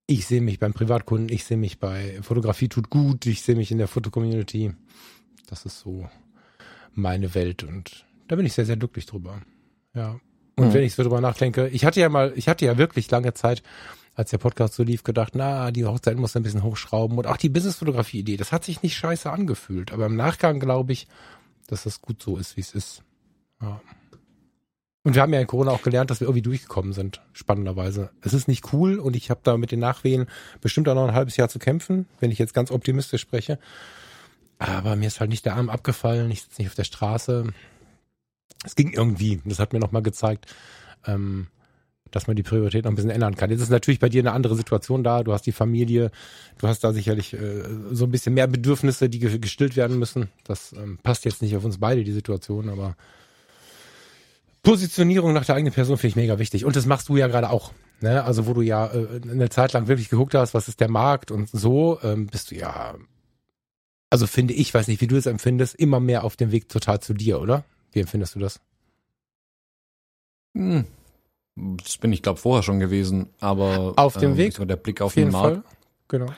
[0.08, 3.72] ich sehe mich beim Privatkunden, ich sehe mich bei Fotografie tut gut, ich sehe mich
[3.72, 4.72] in der Fotocommunity.
[5.48, 6.10] Das ist so
[6.94, 9.42] meine Welt und da bin ich sehr, sehr glücklich drüber.
[9.94, 10.22] Ja.
[10.56, 10.74] Und mhm.
[10.74, 13.64] wenn ich so drüber nachdenke, ich hatte ja mal, ich hatte ja wirklich lange Zeit,
[14.20, 17.38] als der Podcast so lief, gedacht, na, die Hochzeit muss ein bisschen hochschrauben und auch
[17.38, 19.94] die Business-Fotografie-Idee, das hat sich nicht scheiße angefühlt.
[19.94, 21.08] Aber im Nachgang glaube ich,
[21.68, 23.02] dass das gut so ist, wie es ist.
[23.62, 23.80] Ja.
[25.04, 28.10] Und wir haben ja in Corona auch gelernt, dass wir irgendwie durchgekommen sind, spannenderweise.
[28.20, 30.28] Es ist nicht cool und ich habe da mit den Nachwehen
[30.60, 33.58] bestimmt auch noch ein halbes Jahr zu kämpfen, wenn ich jetzt ganz optimistisch spreche.
[34.58, 37.54] Aber mir ist halt nicht der Arm abgefallen, ich sitze nicht auf der Straße.
[38.66, 40.54] Es ging irgendwie, das hat mir nochmal gezeigt,
[41.06, 41.48] ähm,
[42.12, 43.50] dass man die Priorität noch ein bisschen ändern kann.
[43.50, 45.24] Jetzt ist natürlich bei dir eine andere Situation da.
[45.24, 46.12] Du hast die Familie,
[46.58, 50.30] du hast da sicherlich äh, so ein bisschen mehr Bedürfnisse, die gestillt werden müssen.
[50.44, 52.96] Das ähm, passt jetzt nicht auf uns beide, die Situation, aber
[54.64, 56.66] Positionierung nach der eigenen Person finde ich mega wichtig.
[56.66, 57.72] Und das machst du ja gerade auch.
[58.02, 58.24] Ne?
[58.24, 61.32] Also wo du ja äh, eine Zeit lang wirklich geguckt hast, was ist der Markt
[61.32, 62.96] und so, ähm, bist du ja,
[64.10, 67.00] also finde ich, weiß nicht, wie du es empfindest, immer mehr auf dem Weg total
[67.00, 67.64] zu dir, oder?
[67.92, 68.60] Wie empfindest du das?
[70.56, 70.86] Hm.
[71.84, 74.54] Das bin ich, glaube vorher schon gewesen, aber auf dem ähm, Weg.
[74.54, 75.56] So der Blick auf, auf den Markt.
[75.56, 75.64] Fall.
[76.08, 76.34] Genau.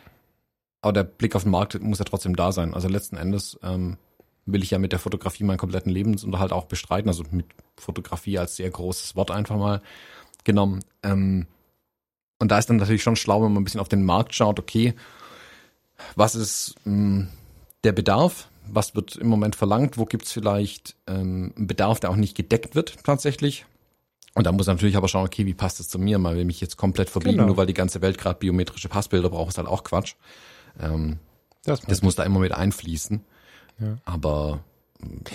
[0.81, 2.73] Aber der Blick auf den Markt muss ja trotzdem da sein.
[2.73, 3.97] Also letzten Endes ähm,
[4.45, 7.45] will ich ja mit der Fotografie meinen kompletten Lebensunterhalt auch bestreiten, also mit
[7.77, 9.81] Fotografie als sehr großes Wort einfach mal
[10.43, 10.83] genommen.
[11.03, 11.47] Ähm,
[12.39, 14.59] und da ist dann natürlich schon schlau, wenn man ein bisschen auf den Markt schaut,
[14.59, 14.95] okay,
[16.15, 17.27] was ist mh, hm,
[17.83, 18.49] der Bedarf?
[18.67, 19.97] Was wird im Moment verlangt?
[19.97, 23.65] Wo gibt's vielleicht ähm, einen Bedarf, der auch nicht gedeckt wird tatsächlich?
[24.33, 26.17] Und da muss man natürlich aber schauen, okay, wie passt das zu mir?
[26.17, 27.47] Man will mich jetzt komplett verbiegen, genau.
[27.47, 30.15] nur weil die ganze Welt gerade biometrische Passbilder braucht, ist halt auch Quatsch.
[30.79, 31.19] Ähm,
[31.65, 33.21] das, das muss da immer mit einfließen.
[33.79, 33.97] Ja.
[34.05, 34.63] Aber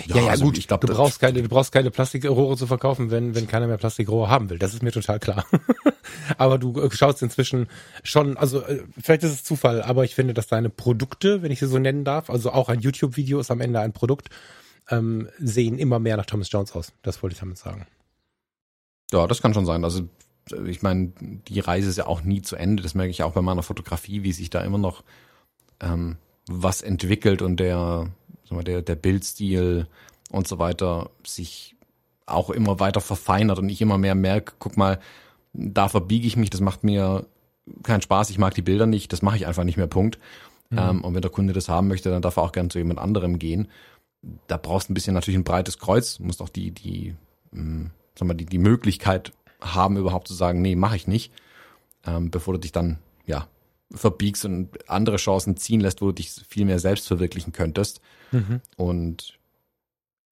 [0.05, 2.67] ja, ja, ja also gut, ich glaube, du brauchst keine, du brauchst keine Plastikrohre zu
[2.67, 4.57] verkaufen, wenn, wenn keiner mehr Plastikrohre haben will.
[4.57, 5.45] Das ist mir total klar.
[6.37, 7.67] aber du äh, schaust inzwischen
[8.03, 11.59] schon, also äh, vielleicht ist es Zufall, aber ich finde, dass deine Produkte, wenn ich
[11.59, 14.29] sie so nennen darf, also auch ein YouTube-Video ist am Ende ein Produkt,
[14.89, 16.93] ähm, sehen immer mehr nach Thomas Jones aus.
[17.03, 17.85] Das wollte ich damit sagen.
[19.11, 19.83] Ja, das kann schon sein.
[19.83, 20.03] Also
[20.65, 22.83] ich meine, die Reise ist ja auch nie zu Ende.
[22.83, 25.03] Das merke ich auch bei meiner Fotografie, wie sich da immer noch
[25.79, 28.07] ähm, was entwickelt und der
[28.49, 29.87] wir, der, der Bildstil
[30.31, 31.75] und so weiter sich
[32.25, 34.99] auch immer weiter verfeinert und ich immer mehr merke, guck mal,
[35.53, 37.25] da verbiege ich mich, das macht mir
[37.83, 40.19] keinen Spaß, ich mag die Bilder nicht, das mache ich einfach nicht mehr, Punkt.
[40.69, 40.77] Mhm.
[40.77, 42.99] Ähm, und wenn der Kunde das haben möchte, dann darf er auch gern zu jemand
[42.99, 43.67] anderem gehen.
[44.47, 47.15] da brauchst du ein bisschen natürlich ein breites Kreuz, musst auch die, die,
[47.51, 51.31] mh, hm, sag mal, die, die Möglichkeit haben, überhaupt zu sagen, nee, mache ich nicht,
[52.05, 53.47] ähm, bevor du dich dann, ja,
[53.91, 58.01] verbiegst und andere Chancen ziehen lässt, wo du dich viel mehr selbst verwirklichen könntest.
[58.31, 58.61] Mhm.
[58.75, 59.39] Und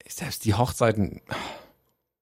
[0.06, 1.20] selbst die Hochzeiten,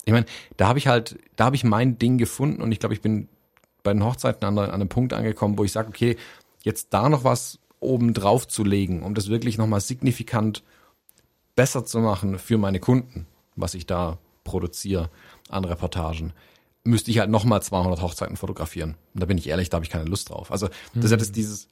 [0.04, 2.94] ich meine, da habe ich halt, da habe ich mein Ding gefunden und ich glaube,
[2.94, 3.28] ich bin
[3.82, 6.16] bei den Hochzeiten an, an einem Punkt angekommen, wo ich sage, okay,
[6.62, 10.62] jetzt da noch was oben drauf zu legen, um das wirklich nochmal signifikant
[11.54, 15.10] besser zu machen für meine Kunden, was ich da produziere
[15.48, 16.32] an Reportagen,
[16.84, 18.96] müsste ich halt nochmal 200 Hochzeiten fotografieren.
[19.14, 20.50] Und da bin ich ehrlich, da habe ich keine Lust drauf.
[20.50, 21.18] Also das mhm.
[21.18, 21.68] ist dieses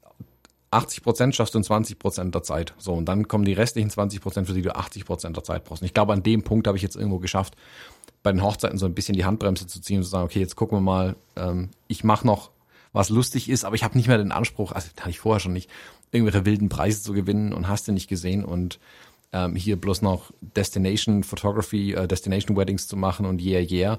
[0.73, 2.75] 80 Prozent schaffst du in 20 Prozent der Zeit.
[2.79, 5.65] So, und dann kommen die restlichen 20 Prozent, für die du 80 Prozent der Zeit
[5.65, 5.83] brauchst.
[5.83, 7.55] Und ich glaube, an dem Punkt habe ich jetzt irgendwo geschafft,
[8.23, 10.57] bei den Hochzeiten so ein bisschen die Handbremse zu ziehen und zu sagen, okay, jetzt
[10.57, 12.51] gucken wir mal, ähm, ich mache noch,
[12.95, 15.55] was lustig ist, aber ich habe nicht mehr den Anspruch, also hatte ich vorher schon
[15.55, 15.71] nicht,
[16.11, 18.79] irgendwelche wilden Preise zu gewinnen und hast du nicht gesehen und
[19.33, 23.99] ähm, hier bloß noch Destination Photography, äh, Destination Weddings zu machen und yeah, yeah,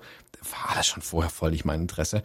[0.52, 2.24] war das schon vorher voll nicht mein Interesse.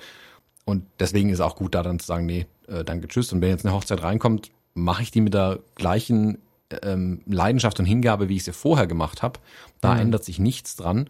[0.64, 3.32] Und deswegen ist auch gut, da dann zu sagen, nee, äh, danke, tschüss.
[3.32, 6.38] Und wenn jetzt eine Hochzeit reinkommt, mache ich die mit der gleichen
[6.82, 9.40] ähm, Leidenschaft und Hingabe, wie ich sie vorher gemacht habe.
[9.80, 10.00] Da mhm.
[10.00, 11.08] ändert sich nichts dran.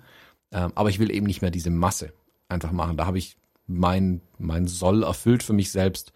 [0.52, 2.12] Ähm, aber ich will eben nicht mehr diese Masse
[2.48, 2.96] einfach machen.
[2.96, 3.36] Da habe ich
[3.66, 6.12] mein, mein Soll erfüllt für mich selbst.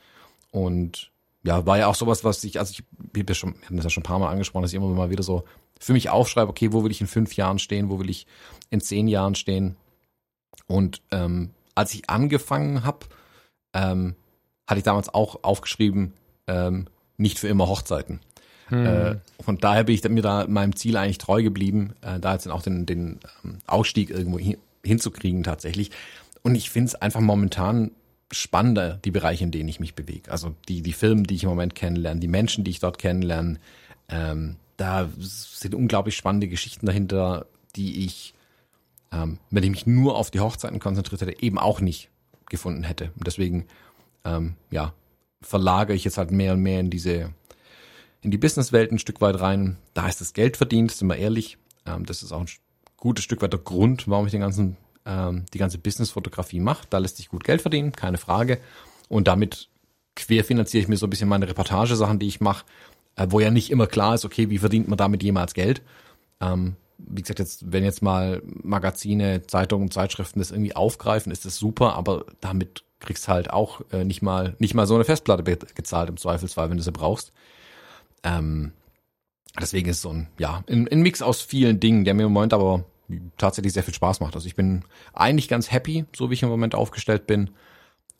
[0.50, 1.11] Und
[1.44, 2.84] ja, war ja auch sowas, was ich, also ich,
[3.16, 4.88] ich ja schon, wir haben das ja schon ein paar Mal angesprochen, dass ich immer
[4.88, 5.44] mal wieder so
[5.80, 8.26] für mich aufschreibe, okay, wo will ich in fünf Jahren stehen, wo will ich
[8.70, 9.76] in zehn Jahren stehen.
[10.68, 13.06] Und ähm, als ich angefangen habe,
[13.74, 14.14] ähm,
[14.66, 16.12] hatte ich damals auch aufgeschrieben,
[16.46, 16.86] ähm,
[17.16, 18.20] nicht für immer Hochzeiten.
[18.68, 18.86] Hm.
[18.86, 22.46] Äh, von daher bin ich mir da meinem Ziel eigentlich treu geblieben, äh, da jetzt
[22.46, 25.90] dann auch den, den ähm, Ausstieg irgendwo hin, hinzukriegen tatsächlich.
[26.42, 27.90] Und ich finde es einfach momentan
[28.32, 30.30] spannender, die Bereiche, in denen ich mich bewege.
[30.30, 33.58] Also die, die Filme, die ich im Moment kennenlerne, die Menschen, die ich dort kennenlerne,
[34.08, 38.34] ähm, da sind unglaublich spannende Geschichten dahinter, die ich,
[39.12, 42.08] ähm, wenn ich mich nur auf die Hochzeiten konzentriert hätte, eben auch nicht
[42.48, 43.12] gefunden hätte.
[43.16, 43.66] Und deswegen,
[44.24, 44.92] ähm, ja,
[45.40, 47.32] verlagere ich jetzt halt mehr und mehr in diese,
[48.22, 49.76] in die Businesswelt ein Stück weit rein.
[49.94, 51.58] Da ist das Geld verdient, sind wir ehrlich.
[51.86, 52.48] Ähm, das ist auch ein
[52.96, 54.76] gutes Stück weit der Grund, warum ich den ganzen,
[55.06, 56.86] ähm, die ganze Businessfotografie mache.
[56.90, 58.58] Da lässt sich gut Geld verdienen, keine Frage.
[59.08, 59.68] Und damit
[60.14, 62.64] querfinanziere ich mir so ein bisschen meine Reportagesachen, die ich mache
[63.16, 65.82] äh, wo ja nicht immer klar ist, okay, wie verdient man damit jemals Geld.
[66.40, 71.56] Ähm, wie gesagt, jetzt, wenn jetzt mal Magazine, Zeitungen, Zeitschriften das irgendwie aufgreifen, ist das
[71.56, 75.42] super, aber damit kriegst halt auch äh, nicht mal nicht mal so eine Festplatte
[75.74, 77.32] gezahlt im Zweifelsfall, wenn du sie brauchst.
[78.22, 78.72] Ähm,
[79.60, 82.54] deswegen ist so ein ja ein, ein Mix aus vielen Dingen, der mir im Moment
[82.54, 82.84] aber
[83.36, 84.34] tatsächlich sehr viel Spaß macht.
[84.34, 87.50] Also ich bin eigentlich ganz happy, so wie ich im Moment aufgestellt bin.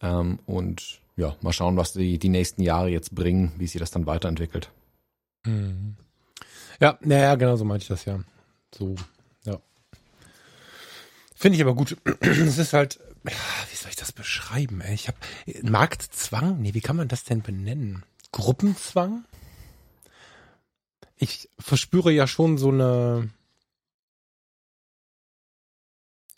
[0.01, 3.90] Ähm, und ja, mal schauen, was die, die nächsten Jahre jetzt bringen, wie sich das
[3.90, 4.70] dann weiterentwickelt.
[5.45, 5.97] Mhm.
[6.80, 8.20] Ja, naja, genau so meinte ich das ja.
[8.74, 8.95] So,
[9.45, 9.61] ja.
[11.34, 11.97] Finde ich aber gut.
[12.20, 14.80] Es ist halt, wie soll ich das beschreiben?
[14.80, 14.95] Ey?
[14.95, 15.18] Ich habe
[15.62, 16.61] Marktzwang.
[16.61, 18.05] Nee, wie kann man das denn benennen?
[18.32, 19.24] Gruppenzwang?
[21.16, 23.30] Ich verspüre ja schon so eine,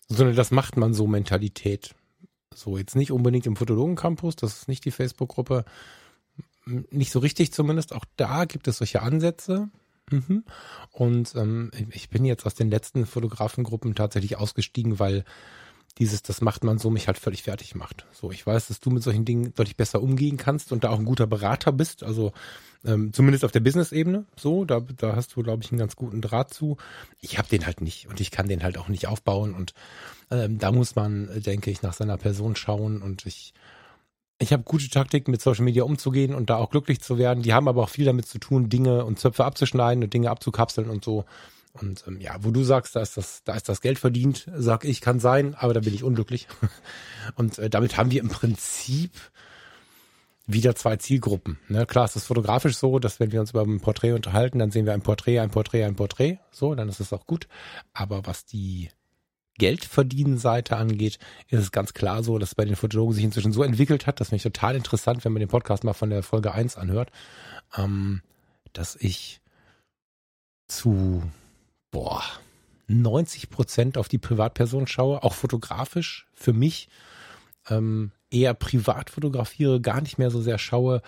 [0.07, 1.95] so eine, das macht man so Mentalität.
[2.53, 5.65] So, jetzt nicht unbedingt im Fotologen-Campus, das ist nicht die Facebook-Gruppe,
[6.65, 7.93] nicht so richtig zumindest.
[7.93, 9.69] Auch da gibt es solche Ansätze.
[10.09, 10.43] Mhm.
[10.91, 15.25] Und ähm, ich bin jetzt aus den letzten Fotografengruppen tatsächlich ausgestiegen, weil
[15.97, 18.05] dieses, das macht man so, mich halt völlig fertig macht.
[18.11, 20.99] So, ich weiß, dass du mit solchen Dingen deutlich besser umgehen kannst und da auch
[20.99, 22.03] ein guter Berater bist.
[22.03, 22.33] Also
[22.83, 24.25] ähm, zumindest auf der Business-Ebene.
[24.35, 26.77] So, da, da hast du, glaube ich, einen ganz guten Draht zu.
[27.21, 29.53] Ich habe den halt nicht und ich kann den halt auch nicht aufbauen.
[29.53, 29.73] Und
[30.31, 33.01] ähm, da muss man, denke ich, nach seiner Person schauen.
[33.01, 33.53] Und ich
[34.37, 37.41] ich habe gute Taktiken, mit Social Media umzugehen und da auch glücklich zu werden.
[37.41, 40.89] Die haben aber auch viel damit zu tun, Dinge und Zöpfe abzuschneiden und Dinge abzukapseln
[40.89, 41.23] und so.
[41.81, 44.85] Und ähm, ja, wo du sagst, da ist das, da ist das Geld verdient, sag
[44.85, 46.47] ich, kann sein, aber da bin ich unglücklich.
[47.35, 49.11] Und äh, damit haben wir im Prinzip
[50.47, 51.57] wieder zwei Zielgruppen.
[51.67, 51.85] Ne?
[51.85, 54.85] Klar, es ist fotografisch so, dass wenn wir uns über ein Porträt unterhalten, dann sehen
[54.85, 56.37] wir ein Porträt, ein Porträt, ein Porträt.
[56.51, 57.47] So, dann ist es auch gut.
[57.93, 58.89] Aber was die
[59.57, 61.17] Geldverdienen-Seite angeht,
[61.47, 64.29] ist es ganz klar so, dass bei den Fotologen sich inzwischen so entwickelt hat, das
[64.29, 67.11] finde ich total interessant, wenn man den Podcast mal von der Folge 1 anhört,
[67.77, 68.21] ähm,
[68.73, 69.41] dass ich
[70.67, 71.23] zu,
[71.95, 72.21] boah,
[72.87, 76.89] 90 Prozent auf die Privatperson schaue, auch fotografisch für mich.
[77.69, 81.01] Ähm, eher privat fotografiere, gar nicht mehr so sehr schaue,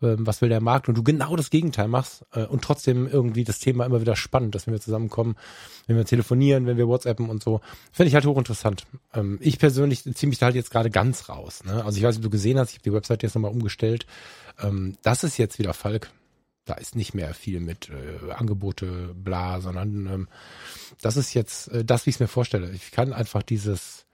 [0.00, 3.44] ähm, was will der Markt und du genau das Gegenteil machst äh, und trotzdem irgendwie
[3.44, 5.36] das Thema immer wieder spannend, dass wenn wir zusammenkommen,
[5.86, 7.60] wenn wir telefonieren, wenn wir WhatsAppen und so,
[7.92, 8.86] finde ich halt hochinteressant.
[9.12, 11.64] Ähm, ich persönlich ziehe mich da halt jetzt gerade ganz raus.
[11.64, 11.84] Ne?
[11.84, 14.06] Also ich weiß, ob du gesehen hast, ich habe die Website jetzt nochmal umgestellt.
[14.58, 16.10] Ähm, das ist jetzt wieder Falk.
[16.70, 20.28] Da ist nicht mehr viel mit äh, Angebote, bla, sondern ähm,
[21.00, 22.70] das ist jetzt äh, das, wie ich es mir vorstelle.
[22.70, 24.06] Ich kann einfach dieses,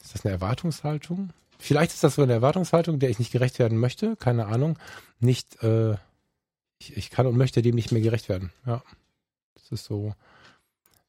[0.00, 1.30] ist das eine Erwartungshaltung?
[1.58, 4.78] Vielleicht ist das so eine Erwartungshaltung, der ich nicht gerecht werden möchte, keine Ahnung.
[5.18, 5.94] Nicht, äh,
[6.78, 8.52] ich, ich kann und möchte dem nicht mehr gerecht werden.
[8.64, 8.84] Ja.
[9.54, 10.14] Das ist so,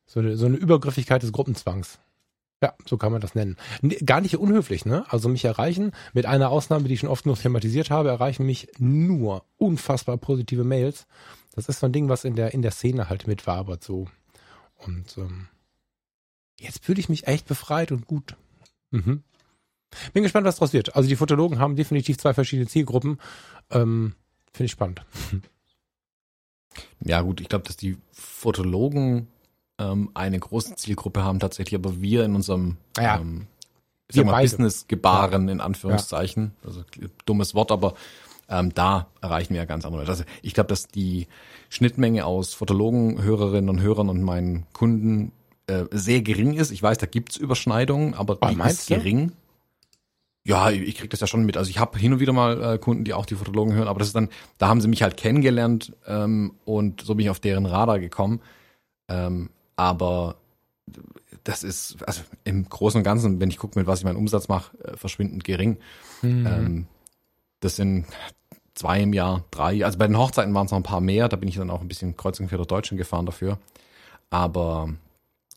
[0.08, 2.00] so eine, so eine Übergriffigkeit des Gruppenzwangs.
[2.62, 3.58] Ja, so kann man das nennen.
[4.06, 5.04] Gar nicht unhöflich, ne?
[5.10, 8.68] Also mich erreichen, mit einer Ausnahme, die ich schon oft nur thematisiert habe, erreichen mich
[8.78, 11.08] nur unfassbar positive Mails.
[11.56, 14.08] Das ist so ein Ding, was in der, in der Szene halt mitwabert, so.
[14.78, 15.48] Und ähm,
[16.60, 18.36] jetzt fühle ich mich echt befreit und gut.
[18.92, 19.24] Mhm.
[20.14, 20.96] Bin gespannt, was draus wird.
[20.96, 23.20] Also die Fotologen haben definitiv zwei verschiedene Zielgruppen.
[23.72, 24.14] Ähm,
[24.54, 25.04] Finde ich spannend.
[27.04, 29.28] Ja, gut, ich glaube, dass die Fotologen
[29.82, 33.20] ähm, eine große Zielgruppe haben tatsächlich, aber wir in unserem ja.
[33.20, 33.48] ähm,
[34.10, 35.54] wir mal, Business-Gebaren ja.
[35.54, 36.84] in Anführungszeichen, also
[37.26, 37.94] dummes Wort, aber
[38.50, 40.06] ähm, da erreichen wir ja ganz andere.
[40.06, 41.28] Also ich glaube, dass die
[41.70, 45.32] Schnittmenge aus Fotologen, Hörerinnen und Hörern und meinen Kunden
[45.68, 46.72] äh, sehr gering ist.
[46.72, 49.32] Ich weiß, da gibt's Überschneidungen, aber oh, die ist gering.
[50.44, 51.56] Ja, ich krieg das ja schon mit.
[51.56, 54.00] Also ich habe hin und wieder mal äh, Kunden, die auch die Fotologen hören, aber
[54.00, 57.40] das ist dann, da haben sie mich halt kennengelernt ähm, und so bin ich auf
[57.40, 58.42] deren Radar gekommen.
[59.08, 59.50] Ähm,
[59.82, 60.36] aber
[61.44, 64.48] das ist, also im Großen und Ganzen, wenn ich gucke, mit was ich meinen Umsatz
[64.48, 65.78] mache, äh, verschwindend gering.
[66.22, 66.46] Mhm.
[66.46, 66.88] Ähm,
[67.62, 68.06] das sind
[68.76, 69.84] zwei im Jahr, drei.
[69.84, 71.82] Also bei den Hochzeiten waren es noch ein paar mehr, da bin ich dann auch
[71.82, 73.58] ein bisschen kreuz und quer durch Deutschland gefahren dafür.
[74.30, 74.94] Aber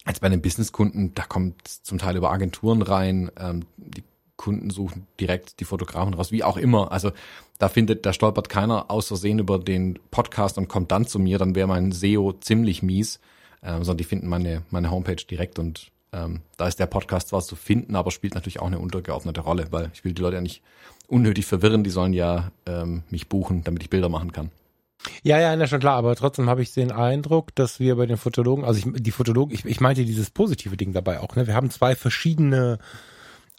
[0.06, 4.04] als bei den Businesskunden, da kommt zum Teil über Agenturen rein, ähm, die
[4.38, 6.92] Kunden suchen direkt die Fotografen raus, wie auch immer.
[6.92, 7.12] Also
[7.58, 11.36] da findet, da stolpert keiner aus Versehen über den Podcast und kommt dann zu mir,
[11.36, 13.20] dann wäre mein SEO ziemlich mies,
[13.64, 17.42] ähm, sondern die finden meine, meine Homepage direkt und ähm, da ist der Podcast zwar
[17.42, 20.42] zu finden, aber spielt natürlich auch eine untergeordnete Rolle, weil ich will die Leute ja
[20.42, 20.62] nicht
[21.08, 24.50] unnötig verwirren, die sollen ja ähm, mich buchen, damit ich Bilder machen kann.
[25.22, 28.16] Ja, ja, na schon klar, aber trotzdem habe ich den Eindruck, dass wir bei den
[28.16, 31.46] Fotologen, also ich, die Fotologen, ich, ich meinte dieses positive Ding dabei auch, ne?
[31.46, 32.78] Wir haben zwei verschiedene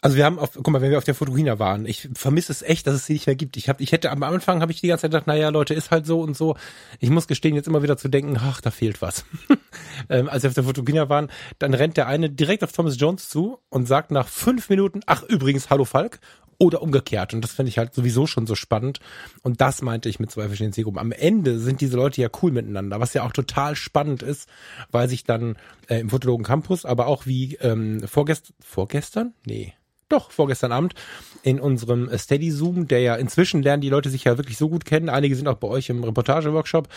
[0.06, 2.62] also wir haben auf, guck mal, wenn wir auf der Fotogina waren, ich vermisse es
[2.62, 3.56] echt, dass es sie nicht mehr gibt.
[3.56, 5.90] Ich habe, ich hätte am Anfang habe ich die ganze Zeit gedacht, naja, Leute, ist
[5.90, 6.56] halt so und so.
[7.00, 9.24] Ich muss gestehen, jetzt immer wieder zu denken, ach, da fehlt was.
[10.08, 11.28] ähm, als wir auf der Fotogina waren,
[11.58, 15.24] dann rennt der eine direkt auf Thomas Jones zu und sagt nach fünf Minuten, ach
[15.24, 16.20] übrigens, hallo Falk.
[16.58, 17.34] Oder umgekehrt.
[17.34, 19.00] Und das finde ich halt sowieso schon so spannend.
[19.42, 21.00] Und das meinte ich mit zwei verschiedenen Zielgruppen.
[21.00, 24.48] Am Ende sind diese Leute ja cool miteinander, was ja auch total spannend ist,
[24.90, 25.56] weil sich dann
[25.88, 29.34] äh, im Fotologen Campus, aber auch wie ähm, vorgest vorgestern?
[29.44, 29.74] Nee
[30.08, 30.94] doch, vorgestern Abend
[31.42, 34.84] in unserem Steady Zoom, der ja inzwischen lernen die Leute sich ja wirklich so gut
[34.84, 35.08] kennen.
[35.08, 36.88] Einige sind auch bei euch im Reportage-Workshop.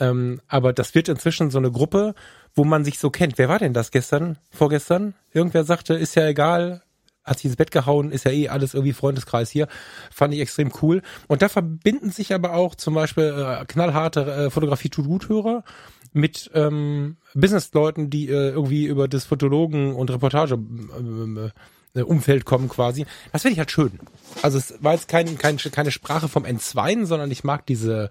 [0.00, 2.14] Ähm, aber das wird inzwischen so eine Gruppe,
[2.54, 3.38] wo man sich so kennt.
[3.38, 5.14] Wer war denn das gestern, vorgestern?
[5.32, 6.82] Irgendwer sagte, ist ja egal,
[7.24, 9.68] hat sich ins Bett gehauen, ist ja eh alles irgendwie Freundeskreis hier.
[10.10, 11.02] Fand ich extrem cool.
[11.28, 15.64] Und da verbinden sich aber auch zum Beispiel äh, knallharte äh, Fotografie-to-Gut-Hörer
[16.12, 21.50] mit ähm, Business-Leuten, die äh, irgendwie über das Fotologen und Reportage äh, äh,
[21.94, 23.04] Umfeld kommen quasi.
[23.32, 23.98] Das finde ich halt schön.
[24.40, 28.10] Also es war jetzt kein, kein, keine Sprache vom Entzweien, sondern ich mag diese,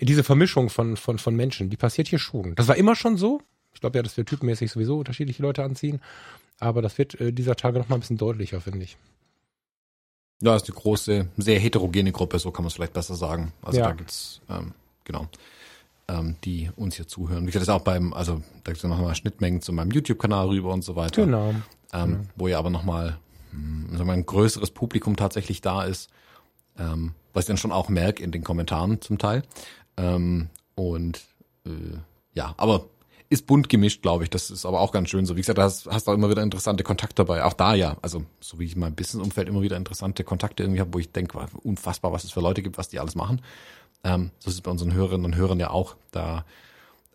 [0.00, 1.70] diese Vermischung von, von, von Menschen.
[1.70, 2.54] Die passiert hier schon.
[2.54, 3.42] Das war immer schon so.
[3.74, 6.00] Ich glaube ja, dass wir typenmäßig sowieso unterschiedliche Leute anziehen.
[6.58, 8.96] Aber das wird äh, dieser Tage noch mal ein bisschen deutlicher, finde ich.
[10.40, 13.52] Ja, ist eine große, sehr heterogene Gruppe, so kann man es vielleicht besser sagen.
[13.62, 13.86] Also ja.
[13.86, 14.72] da gibt's ähm,
[15.04, 15.28] genau,
[16.08, 17.42] ähm, die uns hier zuhören.
[17.42, 19.90] Wie gesagt, das ist auch beim, also da gibt's ja noch mal Schnittmengen zu meinem
[19.90, 21.24] YouTube-Kanal rüber und so weiter.
[21.24, 21.54] Genau
[21.92, 22.28] ähm, mhm.
[22.36, 23.18] wo ja aber nochmal
[23.50, 26.10] hm, ein größeres Publikum tatsächlich da ist,
[26.78, 29.42] ähm, was ich dann schon auch merke in den Kommentaren zum Teil.
[29.96, 31.20] Ähm, und
[31.66, 31.98] äh,
[32.34, 32.86] ja, aber
[33.30, 34.30] ist bunt gemischt, glaube ich.
[34.30, 35.36] Das ist aber auch ganz schön so.
[35.36, 37.44] Wie gesagt, da hast, hast du auch immer wieder interessante Kontakte dabei.
[37.44, 37.98] Auch da ja.
[38.00, 41.12] Also, so wie ich in meinem Business-Umfeld immer wieder interessante Kontakte irgendwie habe, wo ich
[41.12, 43.42] denke, unfassbar, was es für Leute gibt, was die alles machen.
[44.04, 45.96] Ähm, so ist es bei unseren Hörerinnen und Hörern ja auch.
[46.10, 46.44] Da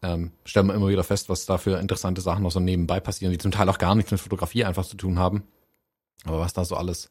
[0.01, 3.31] ähm, stellen wir immer wieder fest, was da für interessante Sachen noch so nebenbei passieren,
[3.31, 5.43] die zum Teil auch gar nichts mit Fotografie einfach zu tun haben.
[6.25, 7.09] Aber was da so alles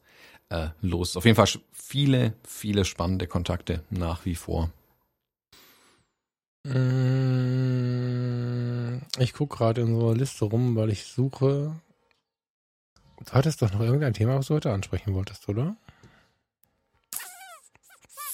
[0.49, 1.17] äh, los ist.
[1.17, 4.69] Auf jeden Fall viele, viele spannende Kontakte nach wie vor.
[6.65, 7.73] Mm,
[9.19, 11.75] ich gucke gerade in so einer Liste rum, weil ich suche.
[13.25, 15.75] Du hattest doch noch irgendein Thema, was du heute ansprechen wolltest, oder?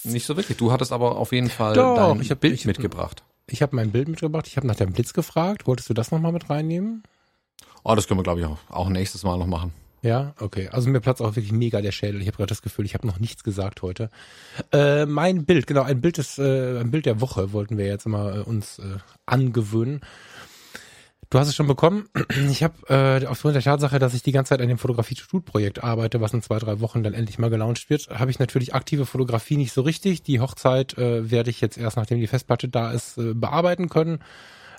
[0.04, 0.58] Nicht so wirklich.
[0.58, 3.24] Du hattest aber auf jeden Fall Doch, dein ich hab, Bild ich mitgebracht.
[3.48, 4.48] Ich habe mein Bild mitgebracht.
[4.48, 5.68] Ich habe nach dem Blitz gefragt.
[5.68, 7.04] Wolltest du das nochmal mit reinnehmen?
[7.84, 9.74] Oh, das können wir, glaube ich, auch, auch nächstes Mal noch machen.
[10.02, 10.70] Ja, okay.
[10.70, 12.22] Also mir platzt auch wirklich mega der Schädel.
[12.22, 14.10] Ich habe gerade das Gefühl, ich habe noch nichts gesagt heute.
[14.72, 18.08] Äh, mein Bild, genau, ein Bild ist äh, ein Bild der Woche wollten wir jetzt
[18.08, 20.02] mal äh, uns äh, angewöhnen.
[21.32, 22.10] Du hast es schon bekommen.
[22.50, 26.22] Ich habe äh, aufgrund der Tatsache, dass ich die ganze Zeit an dem Fotografie-to-Shoot-Projekt arbeite,
[26.22, 29.58] was in zwei, drei Wochen dann endlich mal gelauncht wird, habe ich natürlich aktive Fotografie
[29.58, 30.24] nicht so richtig.
[30.24, 34.20] Die Hochzeit äh, werde ich jetzt erst, nachdem die Festplatte da ist, äh, bearbeiten können.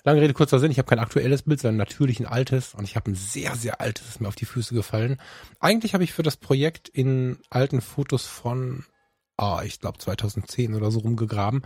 [0.03, 2.95] Lange Rede, kurzer Sinn, ich habe kein aktuelles Bild, sondern natürlich ein altes und ich
[2.95, 5.21] habe ein sehr, sehr altes, ist mir auf die Füße gefallen.
[5.59, 8.83] Eigentlich habe ich für das Projekt in alten Fotos von,
[9.41, 11.63] ah, ich glaube 2010 oder so rumgegraben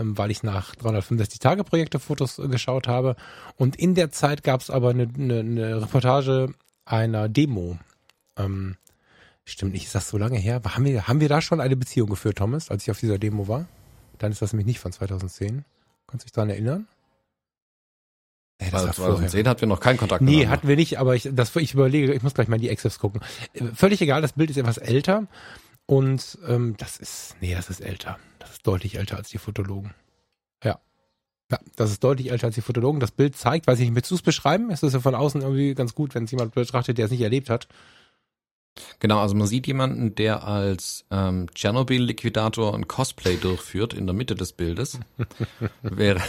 [0.00, 3.16] ähm, weil ich nach 365-Tage-Projekte-Fotos äh, geschaut habe.
[3.56, 6.54] Und in der Zeit gab es aber eine, eine, eine Reportage
[6.84, 7.78] einer Demo.
[8.36, 8.76] Ähm,
[9.44, 10.60] stimmt nicht, ist das so lange her?
[10.64, 13.46] Haben wir, haben wir da schon eine Beziehung geführt, Thomas, als ich auf dieser Demo
[13.46, 13.66] war?
[14.18, 15.64] Dann ist das nämlich nicht von 2010.
[16.06, 16.88] Kannst du dich daran erinnern?
[18.60, 20.22] Nee, das also 2010 hatten wir noch keinen Kontakt.
[20.22, 22.68] Nee, hatten wir nicht, aber ich, das, ich überlege, ich muss gleich mal in die
[22.68, 23.20] Exifs gucken.
[23.54, 25.26] Äh, völlig egal, das Bild ist etwas älter
[25.90, 28.16] und ähm, das ist, nee, das ist älter.
[28.38, 29.92] Das ist deutlich älter als die Fotologen.
[30.62, 30.78] Ja.
[31.50, 33.00] Ja, das ist deutlich älter als die Fotologen.
[33.00, 34.70] Das Bild zeigt, weiß ich nicht, willst du es beschreiben?
[34.70, 37.22] Es ist ja von außen irgendwie ganz gut, wenn es jemand betrachtet, der es nicht
[37.22, 37.66] erlebt hat.
[39.00, 44.36] Genau, also man sieht jemanden, der als ähm, Tschernobyl-Liquidator ein Cosplay durchführt in der Mitte
[44.36, 45.00] des Bildes.
[45.82, 46.22] Wäre.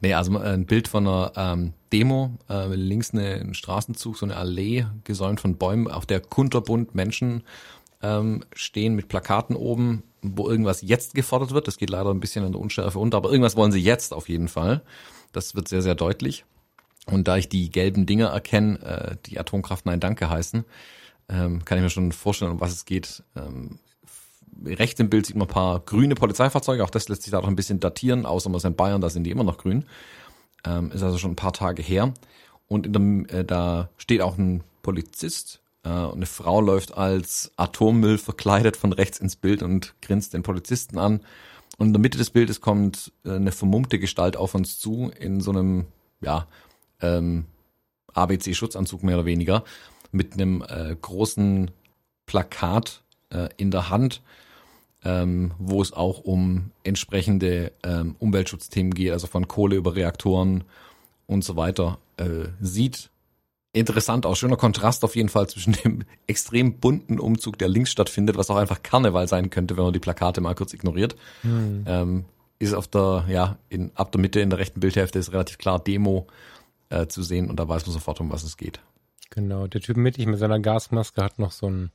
[0.00, 4.36] nee, also ein Bild von einer ähm, Demo, äh, links eine, ein Straßenzug, so eine
[4.36, 7.42] Allee, gesäumt von Bäumen, auf der kunterbunt Menschen
[8.02, 11.66] ähm, stehen mit Plakaten oben, wo irgendwas jetzt gefordert wird.
[11.66, 14.28] Das geht leider ein bisschen an der Unschärfe unter, aber irgendwas wollen sie jetzt auf
[14.28, 14.82] jeden Fall.
[15.32, 16.44] Das wird sehr, sehr deutlich.
[17.06, 20.64] Und da ich die gelben Dinger erkenne, äh, die Atomkraft Nein Danke heißen,
[21.30, 23.22] ähm, kann ich mir schon vorstellen, um was es geht.
[23.36, 23.78] Ähm,
[24.64, 27.48] rechts im Bild sieht man ein paar grüne Polizeifahrzeuge, auch das lässt sich da noch
[27.48, 29.84] ein bisschen datieren, außer man ist in Bayern, da sind die immer noch grün.
[30.64, 32.12] Ähm, ist also schon ein paar Tage her.
[32.66, 38.18] Und in dem, äh, da steht auch ein Polizist äh, eine Frau läuft als Atommüll
[38.18, 41.20] verkleidet von rechts ins Bild und grinst den Polizisten an.
[41.78, 45.40] Und in der Mitte des Bildes kommt äh, eine vermummte Gestalt auf uns zu in
[45.40, 45.86] so einem,
[46.20, 46.46] ja,
[47.00, 47.46] ähm,
[48.14, 49.64] ABC-Schutzanzug mehr oder weniger,
[50.10, 51.70] mit einem äh, großen
[52.26, 54.22] Plakat äh, in der Hand,
[55.04, 60.64] ähm, wo es auch um entsprechende ähm, Umweltschutzthemen geht, also von Kohle über Reaktoren
[61.26, 61.98] und so weiter.
[62.16, 63.10] Äh, sieht
[63.72, 64.38] interessant aus.
[64.38, 68.56] Schöner Kontrast auf jeden Fall zwischen dem extrem bunten Umzug, der links stattfindet, was auch
[68.56, 71.16] einfach Karneval sein könnte, wenn man die Plakate mal kurz ignoriert.
[71.42, 71.84] Mhm.
[71.86, 72.24] Ähm,
[72.58, 75.78] ist auf der, ja, in, ab der Mitte in der rechten Bildhälfte ist relativ klar
[75.78, 76.26] Demo
[76.90, 78.80] äh, zu sehen und da weiß man sofort, um was es geht.
[79.30, 81.90] Genau, der Typ mittig mit seiner Gasmaske hat noch so ein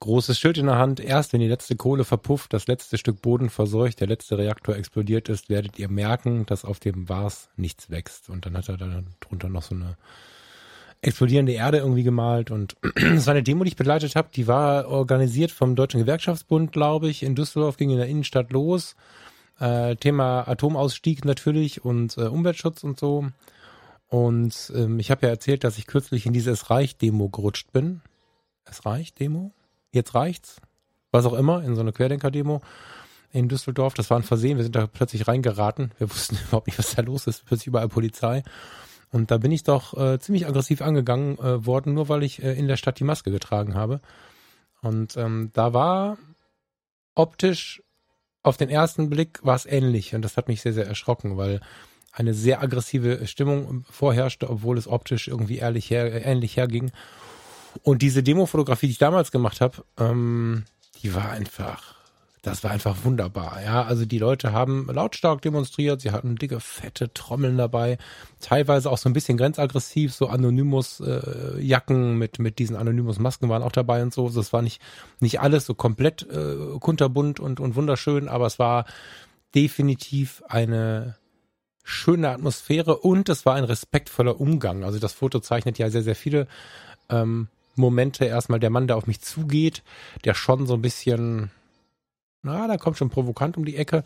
[0.00, 1.00] großes Schild in der Hand.
[1.00, 5.28] Erst wenn die letzte Kohle verpufft, das letzte Stück Boden verseucht, der letzte Reaktor explodiert
[5.28, 8.28] ist, werdet ihr merken, dass auf dem Vars nichts wächst.
[8.28, 9.96] Und dann hat er da drunter noch so eine
[11.00, 14.88] explodierende Erde irgendwie gemalt und das war eine Demo, die ich begleitet habe, die war
[14.88, 18.96] organisiert vom Deutschen Gewerkschaftsbund, glaube ich, in Düsseldorf, ging in der Innenstadt los.
[19.60, 23.26] Äh, Thema Atomausstieg natürlich und äh, Umweltschutz und so.
[24.08, 27.72] Und ähm, ich habe ja erzählt, dass ich kürzlich in diese Es reicht Demo gerutscht
[27.72, 28.00] bin.
[28.64, 29.52] Es reicht Demo?
[29.92, 30.60] Jetzt reicht's?
[31.10, 32.60] Was auch immer, in so eine Querdenker-Demo
[33.32, 33.94] in Düsseldorf.
[33.94, 34.56] Das war ein Versehen.
[34.56, 35.92] Wir sind da plötzlich reingeraten.
[35.98, 37.44] Wir wussten überhaupt nicht, was da los ist.
[37.44, 38.42] Plötzlich überall Polizei.
[39.10, 42.52] Und da bin ich doch äh, ziemlich aggressiv angegangen äh, worden, nur weil ich äh,
[42.52, 44.00] in der Stadt die Maske getragen habe.
[44.82, 46.18] Und ähm, da war
[47.14, 47.82] optisch
[48.42, 51.60] auf den ersten Blick war es ähnlich und das hat mich sehr, sehr erschrocken, weil
[52.12, 56.90] eine sehr aggressive Stimmung vorherrschte, obwohl es optisch irgendwie ehrlich her, äh, ähnlich herging.
[57.82, 60.64] Und diese Demo-Fotografie, die ich damals gemacht habe, ähm,
[61.02, 61.97] die war einfach
[62.48, 63.60] das war einfach wunderbar.
[63.64, 67.98] Ja, also die Leute haben lautstark demonstriert, sie hatten dicke, fette Trommeln dabei,
[68.40, 73.72] teilweise auch so ein bisschen grenzaggressiv, so Anonymous-Jacken äh, mit, mit diesen Anonymous-Masken waren auch
[73.72, 74.28] dabei und so.
[74.28, 74.80] Das war nicht,
[75.20, 78.84] nicht alles so komplett äh, kunterbunt und, und wunderschön, aber es war
[79.54, 81.16] definitiv eine
[81.84, 84.84] schöne Atmosphäre und es war ein respektvoller Umgang.
[84.84, 86.46] Also das Foto zeichnet ja sehr, sehr viele
[87.08, 88.26] ähm, Momente.
[88.26, 89.82] Erstmal der Mann, der auf mich zugeht,
[90.24, 91.50] der schon so ein bisschen
[92.42, 94.02] na, da kommt schon provokant um die Ecke.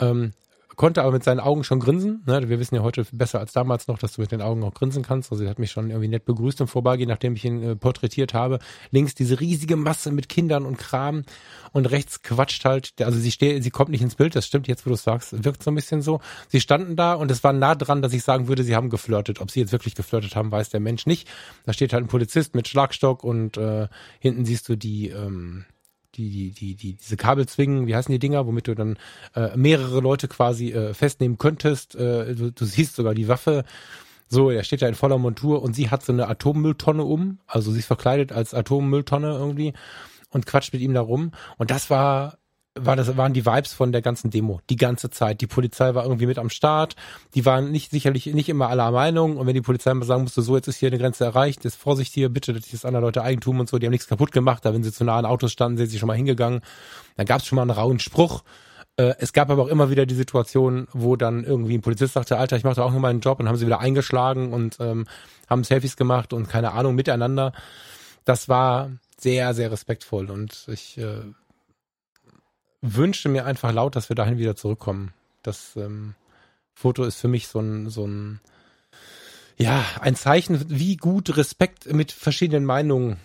[0.00, 0.32] Ähm,
[0.76, 2.22] konnte aber mit seinen Augen schon grinsen.
[2.26, 2.48] Ne?
[2.48, 5.02] Wir wissen ja heute besser als damals noch, dass du mit den Augen auch grinsen
[5.02, 5.30] kannst.
[5.30, 8.34] Also er hat mich schon irgendwie nett begrüßt im Vorbeigehen, nachdem ich ihn äh, porträtiert
[8.34, 8.58] habe.
[8.90, 11.24] Links diese riesige Masse mit Kindern und Kram
[11.72, 12.94] und rechts quatscht halt.
[13.00, 14.34] Also sie steht, sie kommt nicht ins Bild.
[14.34, 16.20] Das stimmt jetzt, wo du es sagst, wirkt so ein bisschen so.
[16.48, 19.40] Sie standen da und es war nah dran, dass ich sagen würde, sie haben geflirtet.
[19.40, 21.28] Ob sie jetzt wirklich geflirtet haben, weiß der Mensch nicht.
[21.64, 23.88] Da steht halt ein Polizist mit Schlagstock und äh,
[24.20, 25.64] hinten siehst du die ähm,
[26.14, 28.98] die, die, die, die, diese Kabelzwingen, wie heißen die Dinger, womit du dann
[29.34, 31.94] äh, mehrere Leute quasi äh, festnehmen könntest.
[31.94, 33.64] Äh, du, du siehst sogar die Waffe.
[34.28, 37.70] So, er steht da in voller Montur und sie hat so eine Atommülltonne um, also
[37.70, 39.74] sie ist verkleidet als Atommülltonne irgendwie
[40.30, 41.32] und quatscht mit ihm da rum.
[41.58, 42.38] Und das war
[42.74, 44.60] war das, waren die Vibes von der ganzen Demo.
[44.70, 45.40] Die ganze Zeit.
[45.40, 46.96] Die Polizei war irgendwie mit am Start.
[47.34, 49.36] Die waren nicht, sicherlich nicht immer aller Meinung.
[49.36, 51.76] Und wenn die Polizei mal sagen musste, so, jetzt ist hier eine Grenze erreicht, ist
[51.76, 54.64] Vorsicht hier, bitte, das ist andere Leute Eigentum und so, die haben nichts kaputt gemacht.
[54.64, 56.62] Da, wenn sie zu nah an Autos standen, sind sie schon mal hingegangen.
[57.16, 58.42] Dann gab es schon mal einen rauen Spruch.
[58.96, 62.38] Äh, es gab aber auch immer wieder die Situation, wo dann irgendwie ein Polizist sagte,
[62.38, 65.06] Alter, ich mache da auch nur meinen Job und haben sie wieder eingeschlagen und ähm,
[65.48, 67.52] haben Selfies gemacht und keine Ahnung, miteinander.
[68.24, 71.22] Das war sehr, sehr respektvoll und ich äh,
[72.82, 75.14] wünsche mir einfach laut, dass wir dahin wieder zurückkommen.
[75.42, 76.14] Das ähm,
[76.74, 78.40] Foto ist für mich so ein, so ein,
[79.56, 83.18] ja, ein Zeichen, wie gut Respekt mit verschiedenen Meinungen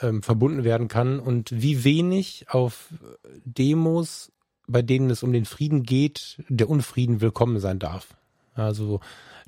[0.00, 2.88] ähm, verbunden werden kann und wie wenig auf
[3.44, 4.32] Demos,
[4.66, 8.16] bei denen es um den Frieden geht, der Unfrieden willkommen sein darf.
[8.54, 9.00] Also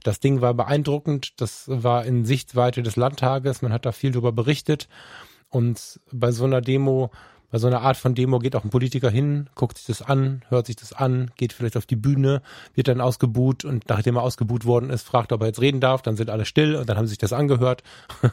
[0.03, 4.33] das Ding war beeindruckend, das war in Sichtweite des Landtages, man hat da viel darüber
[4.33, 4.89] berichtet
[5.49, 7.11] und bei so einer Demo
[7.51, 10.43] bei so einer Art von Demo geht auch ein Politiker hin, guckt sich das an,
[10.49, 12.43] hört sich das an, geht vielleicht auf die Bühne,
[12.75, 16.03] wird dann ausgebuht und nachdem er ausgebuht worden ist, fragt, ob er jetzt reden darf,
[16.03, 17.83] dann sind alle still und dann haben sie sich das angehört.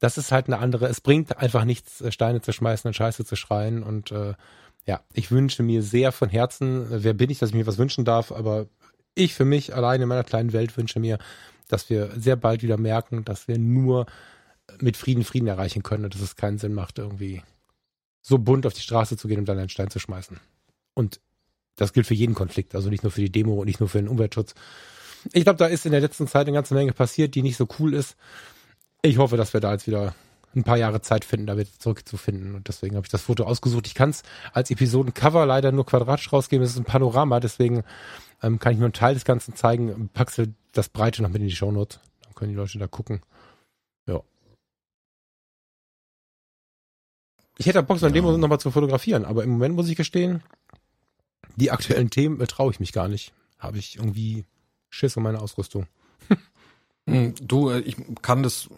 [0.00, 3.24] Das ist halt eine andere, es bringt einfach nichts, äh, Steine zu schmeißen und Scheiße
[3.24, 4.34] zu schreien und äh,
[4.86, 8.04] ja, ich wünsche mir sehr von Herzen, wer bin ich, dass ich mir was wünschen
[8.04, 8.66] darf, aber
[9.16, 11.18] ich für mich allein in meiner kleinen Welt wünsche mir,
[11.66, 14.06] dass wir sehr bald wieder merken, dass wir nur
[14.80, 17.42] mit Frieden Frieden erreichen können und dass es keinen Sinn macht, irgendwie
[18.20, 20.38] so bunt auf die Straße zu gehen und dann einen Stein zu schmeißen.
[20.94, 21.20] Und
[21.76, 23.98] das gilt für jeden Konflikt, also nicht nur für die Demo und nicht nur für
[23.98, 24.54] den Umweltschutz.
[25.32, 27.68] Ich glaube, da ist in der letzten Zeit eine ganze Menge passiert, die nicht so
[27.78, 28.16] cool ist.
[29.02, 30.14] Ich hoffe, dass wir da jetzt wieder
[30.54, 32.54] ein paar Jahre Zeit finden, da wieder zurückzufinden.
[32.54, 33.86] Und deswegen habe ich das Foto ausgesucht.
[33.86, 36.64] Ich kann es als Episodencover leider nur quadratisch rausgeben.
[36.64, 37.84] Es ist ein Panorama, deswegen
[38.42, 40.10] ähm, kann ich nur einen Teil des Ganzen zeigen.
[40.12, 42.00] Packst du das Breite noch mit in die Shownotes.
[42.24, 43.20] Dann können die Leute da gucken.
[44.06, 44.22] Ja.
[47.58, 48.20] Ich hätte Bock, so ein ja.
[48.20, 50.42] Demo nochmal zu fotografieren, aber im Moment muss ich gestehen,
[51.56, 53.32] die aktuellen Themen traue ich mich gar nicht.
[53.58, 54.44] Habe ich irgendwie
[54.88, 55.86] Schiss um meine Ausrüstung.
[57.08, 58.68] Hm, du, äh, ich kann das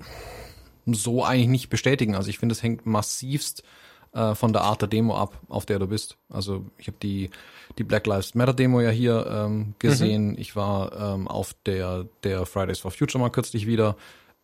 [0.86, 2.14] so eigentlich nicht bestätigen.
[2.14, 3.64] Also ich finde, es hängt massivst
[4.12, 6.16] äh, von der Art der Demo ab, auf der du bist.
[6.28, 7.30] Also ich habe die,
[7.76, 10.28] die Black Lives Matter Demo ja hier ähm, gesehen.
[10.28, 10.38] Mhm.
[10.38, 13.96] Ich war ähm, auf der, der Fridays for Future mal kürzlich wieder,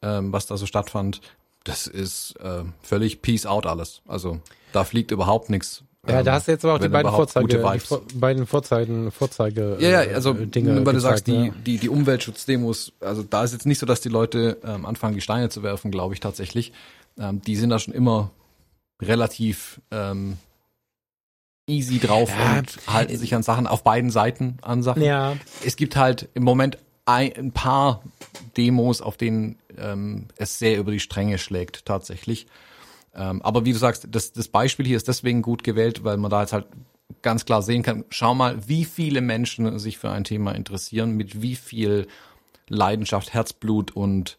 [0.03, 1.21] ähm, was da so stattfand
[1.67, 4.03] das ist äh, völlig Peace out alles.
[4.07, 4.41] Also
[4.73, 5.83] da fliegt überhaupt nichts.
[6.07, 9.77] Ja, ähm, da hast du jetzt aber auch die beiden Vorzeige, die beiden Vorzeigen, Vorzeige.
[9.81, 13.53] Ja, ja, also äh, Dinge wenn du sagst, die, die, die Umweltschutzdemos, also da ist
[13.53, 16.73] jetzt nicht so, dass die Leute ähm, anfangen, die Steine zu werfen, glaube ich tatsächlich.
[17.19, 18.31] Ähm, die sind da schon immer
[19.03, 20.37] relativ ähm,
[21.69, 25.03] easy drauf ja, und halten sich an Sachen auf beiden Seiten an Sachen.
[25.03, 25.37] Ja.
[25.65, 28.03] Es gibt halt im Moment ein, paar
[28.57, 32.47] Demos, auf denen ähm, es sehr über die Stränge schlägt tatsächlich.
[33.15, 36.31] Ähm, aber wie du sagst, das, das Beispiel hier ist deswegen gut gewählt, weil man
[36.31, 36.67] da jetzt halt
[37.23, 41.41] ganz klar sehen kann, schau mal, wie viele Menschen sich für ein Thema interessieren, mit
[41.41, 42.09] wie viel
[42.69, 44.39] Leidenschaft, Herzblut und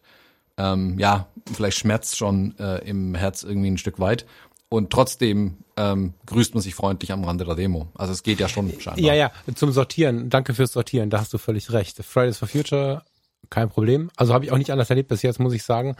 [0.58, 4.26] ähm, ja, vielleicht Schmerz schon äh, im Herz irgendwie ein Stück weit.
[4.70, 7.88] Und trotzdem ähm, grüßt man sich freundlich am Rande der Demo.
[7.94, 9.02] Also es geht ja schon scheinbar.
[9.02, 10.28] Ja, ja, zum Sortieren.
[10.28, 11.96] Danke fürs Sortieren, da hast du völlig recht.
[12.04, 13.02] Fridays for Future
[13.50, 14.10] kein Problem.
[14.16, 15.96] Also habe ich auch nicht anders erlebt bis jetzt, muss ich sagen.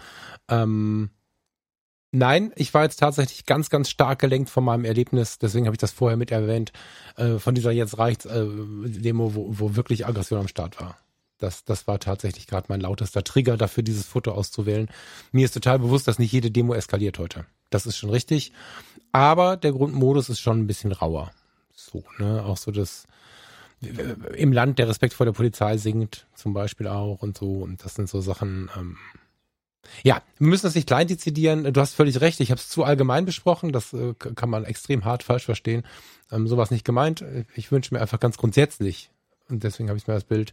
[0.50, 1.10] Ähm,
[2.12, 5.80] nein, ich war jetzt tatsächlich ganz, ganz stark gelenkt von meinem Erlebnis, deswegen habe ich
[5.80, 6.72] das vorher mit erwähnt,
[7.16, 10.96] äh, von dieser jetzt reicht's äh, Demo, wo, wo wirklich Aggression am Start war.
[11.38, 14.88] Das, das war tatsächlich gerade mein lautester Trigger dafür, dieses Foto auszuwählen.
[15.32, 17.46] Mir ist total bewusst, dass nicht jede Demo eskaliert heute.
[17.70, 18.52] Das ist schon richtig.
[19.12, 21.30] Aber der Grundmodus ist schon ein bisschen rauer.
[21.74, 22.44] So, ne?
[22.44, 23.06] Auch so das,
[23.80, 27.58] im Land der Respekt vor der Polizei sinkt, zum Beispiel auch und so.
[27.58, 28.70] Und das sind so Sachen.
[28.76, 28.96] Ähm,
[30.02, 31.72] ja, wir müssen das nicht klein dezidieren.
[31.72, 32.40] Du hast völlig recht.
[32.40, 33.72] Ich habe es zu allgemein besprochen.
[33.72, 35.84] Das äh, kann man extrem hart falsch verstehen.
[36.32, 37.24] Ähm, sowas nicht gemeint.
[37.54, 39.10] Ich wünsche mir einfach ganz grundsätzlich.
[39.48, 40.52] Und deswegen habe ich mir das Bild,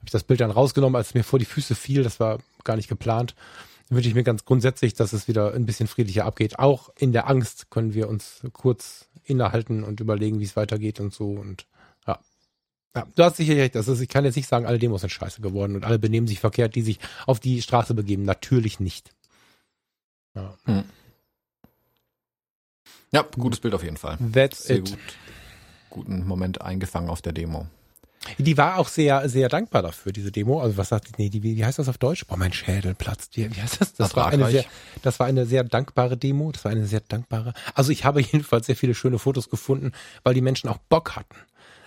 [0.00, 2.02] habe ich das Bild dann rausgenommen, als es mir vor die Füße fiel.
[2.02, 3.34] Das war gar nicht geplant.
[3.88, 6.58] Wünsche ich mir ganz grundsätzlich, dass es wieder ein bisschen friedlicher abgeht.
[6.58, 11.12] Auch in der Angst können wir uns kurz innehalten und überlegen, wie es weitergeht und
[11.12, 11.30] so.
[11.30, 11.66] Und
[12.94, 13.76] ja, du hast sicher recht.
[13.76, 16.40] Also ich kann jetzt nicht sagen, alle Demos sind scheiße geworden und alle benehmen sich
[16.40, 18.24] verkehrt, die sich auf die Straße begeben.
[18.24, 19.14] Natürlich nicht.
[20.34, 20.84] Ja, hm.
[23.12, 24.18] ja gutes Bild auf jeden Fall.
[24.32, 24.90] That's sehr it.
[24.90, 24.98] Gut.
[25.90, 27.66] Guten Moment eingefangen auf der Demo.
[28.38, 30.60] Die war auch sehr, sehr dankbar dafür, diese Demo.
[30.60, 32.26] Also was sagt die, nee, die, wie heißt das auf Deutsch?
[32.26, 33.36] Boah, mein Schädel platzt.
[33.36, 33.94] Wie, wie heißt das?
[33.94, 34.64] Das war eine sehr,
[35.02, 36.52] das war eine sehr dankbare Demo.
[36.52, 37.54] Das war eine sehr dankbare.
[37.74, 39.92] Also ich habe jedenfalls sehr viele schöne Fotos gefunden,
[40.22, 41.34] weil die Menschen auch Bock hatten.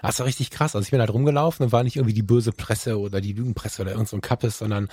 [0.03, 0.75] Das war richtig krass.
[0.75, 3.81] Also ich bin halt rumgelaufen und war nicht irgendwie die böse Presse oder die Lügenpresse
[3.81, 4.89] oder irgend so ein Kappes, sondern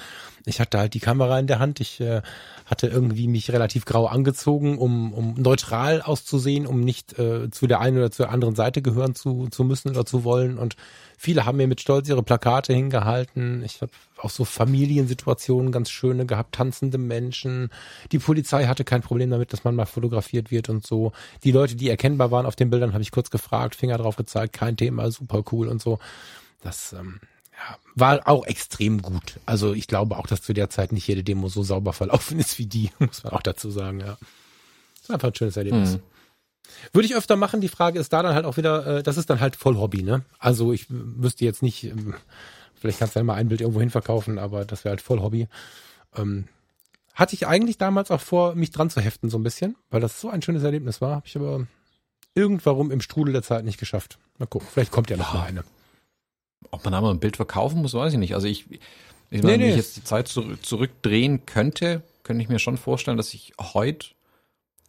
[0.47, 1.81] ich hatte halt die Kamera in der Hand.
[1.81, 2.23] Ich äh,
[2.65, 7.81] hatte irgendwie mich relativ grau angezogen, um, um neutral auszusehen, um nicht äh, zu der
[7.81, 10.59] einen oder zur anderen Seite gehören zu, zu müssen oder zu wollen.
[10.59, 10.77] Und
[11.19, 13.65] viele haben mir mit Stolz ihre Plakate hingehalten.
[13.65, 13.91] Ich habe
[14.21, 17.71] auch so Familiensituationen ganz schöne gehabt, tanzende Menschen.
[18.13, 21.13] Die Polizei hatte kein Problem damit, dass man mal fotografiert wird und so.
[21.45, 24.53] Die Leute, die erkennbar waren auf den Bildern, habe ich kurz gefragt, Finger drauf gezeigt,
[24.53, 25.99] kein Thema, super cool und so.
[26.63, 27.21] Das ähm,
[27.53, 29.41] ja, war auch extrem gut.
[29.47, 32.59] Also ich glaube auch, dass zu der Zeit nicht jede Demo so sauber verlaufen ist
[32.59, 34.17] wie die, muss man auch dazu sagen, ja.
[35.01, 35.95] Das war einfach ein schönes Erlebnis.
[35.95, 36.03] Mhm.
[36.93, 37.61] Würde ich öfter machen.
[37.61, 40.03] Die Frage ist da dann halt auch wieder, äh, das ist dann halt voll Hobby,
[40.03, 40.25] ne?
[40.39, 42.15] Also ich wüsste jetzt nicht, ähm,
[42.81, 45.21] vielleicht kannst du ja mal ein Bild irgendwo hin verkaufen, aber das wäre halt voll
[45.21, 45.49] Hobby.
[46.17, 46.49] Ähm,
[47.15, 50.21] hatte ich eigentlich damals auch vor, mich dran zu heften, so ein bisschen, weil das
[50.21, 51.17] so ein schönes Erlebnis war.
[51.17, 51.67] Habe ich aber
[52.35, 54.19] irgendwann im Strudel der Zeit nicht geschafft.
[54.39, 55.65] Mal gucken, vielleicht kommt ja noch mal eine.
[56.71, 58.35] Ob man da mal ein Bild verkaufen muss, weiß ich nicht.
[58.35, 59.65] Also ich, ich meine, nee, nee.
[59.65, 63.53] wenn ich jetzt die Zeit zurück, zurückdrehen könnte, könnte ich mir schon vorstellen, dass ich
[63.61, 64.09] heute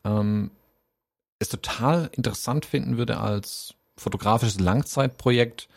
[0.04, 0.52] ähm,
[1.40, 5.68] es total interessant finden würde als fotografisches Langzeitprojekt,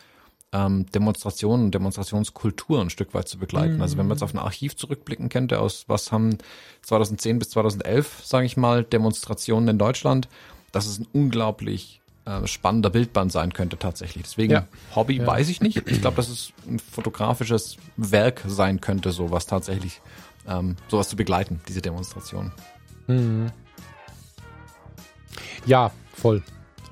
[0.55, 3.75] ähm, Demonstrationen und Demonstrationskultur ein Stück weit zu begleiten.
[3.75, 3.81] Mhm.
[3.81, 6.37] Also wenn man jetzt auf ein Archiv zurückblicken könnte, aus was haben
[6.83, 10.29] 2010 bis 2011, sage ich mal, Demonstrationen in Deutschland,
[10.71, 14.23] dass es ein unglaublich äh, spannender Bildband sein könnte tatsächlich.
[14.23, 14.67] Deswegen ja.
[14.95, 15.27] Hobby ja.
[15.27, 15.89] weiß ich nicht.
[15.89, 20.01] Ich glaube, dass es ein fotografisches Werk sein könnte, sowas tatsächlich,
[20.47, 22.53] ähm, sowas zu begleiten, diese Demonstration.
[23.07, 23.51] Mhm.
[25.65, 26.43] Ja, voll.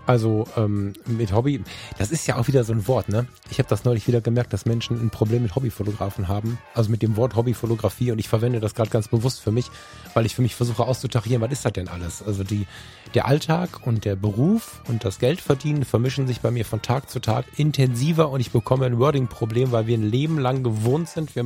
[0.06, 1.64] Also ähm, mit Hobby,
[1.98, 3.26] das ist ja auch wieder so ein Wort, ne?
[3.50, 6.58] Ich habe das neulich wieder gemerkt, dass Menschen ein Problem mit Hobbyfotografen haben.
[6.74, 9.68] Also mit dem Wort Hobbyfotografie und ich verwende das gerade ganz bewusst für mich,
[10.14, 12.22] weil ich für mich versuche auszutarieren, was ist das denn alles?
[12.22, 12.68] Also die,
[13.14, 17.20] der Alltag und der Beruf und das Geldverdienen vermischen sich bei mir von Tag zu
[17.20, 21.34] Tag intensiver und ich bekomme ein Wording-Problem, weil wir ein Leben lang gewohnt sind.
[21.36, 21.46] Wir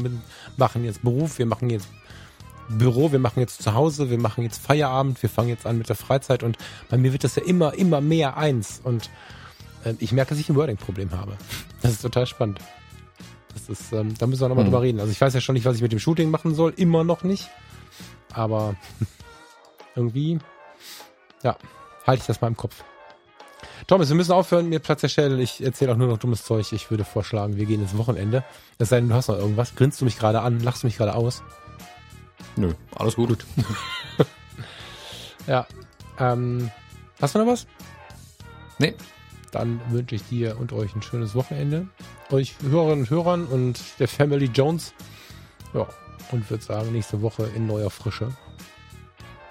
[0.57, 1.87] machen jetzt Beruf, wir machen jetzt
[2.69, 5.89] Büro, wir machen jetzt zu Hause, wir machen jetzt Feierabend, wir fangen jetzt an mit
[5.89, 6.57] der Freizeit und
[6.89, 9.09] bei mir wird das ja immer, immer mehr eins und
[9.85, 11.37] äh, ich merke, dass ich ein Wording-Problem habe.
[11.81, 12.59] Das ist total spannend.
[13.53, 14.71] Das ist, ähm, da müssen wir nochmal hm.
[14.71, 14.99] drüber reden.
[14.99, 17.23] Also ich weiß ja schon nicht, was ich mit dem Shooting machen soll, immer noch
[17.23, 17.49] nicht,
[18.33, 18.75] aber
[19.95, 20.39] irgendwie,
[21.43, 21.57] ja,
[22.05, 22.83] halte ich das mal im Kopf.
[23.87, 25.39] Thomas, wir müssen aufhören, mir Platz erstellen.
[25.39, 26.71] Ich erzähle auch nur noch dummes Zeug.
[26.73, 28.43] Ich würde vorschlagen, wir gehen ins Wochenende.
[28.77, 29.75] Es sei denn, du hast noch irgendwas.
[29.75, 30.59] Grinst du mich gerade an?
[30.59, 31.41] Lachst du mich gerade aus?
[32.55, 33.29] Nö, alles gut.
[33.29, 33.45] gut.
[35.47, 35.65] ja.
[36.19, 36.71] Ähm,
[37.21, 37.67] hast du noch was?
[38.79, 38.95] Nee.
[39.51, 41.87] Dann wünsche ich dir und euch ein schönes Wochenende.
[42.31, 44.93] Euch Hörerinnen und Hörern und der Family Jones.
[45.73, 45.87] Ja,
[46.31, 48.29] und würde sagen, nächste Woche in neuer Frische.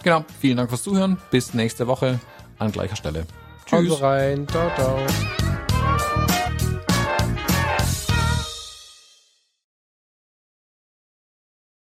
[0.02, 0.24] Genau.
[0.40, 1.16] Vielen Dank fürs Zuhören.
[1.30, 2.20] Bis nächste Woche
[2.58, 3.26] an gleicher Stelle.
[3.64, 3.90] Tschüss.
[3.90, 4.46] Also rein.
[4.48, 5.45] Ciao, ciao.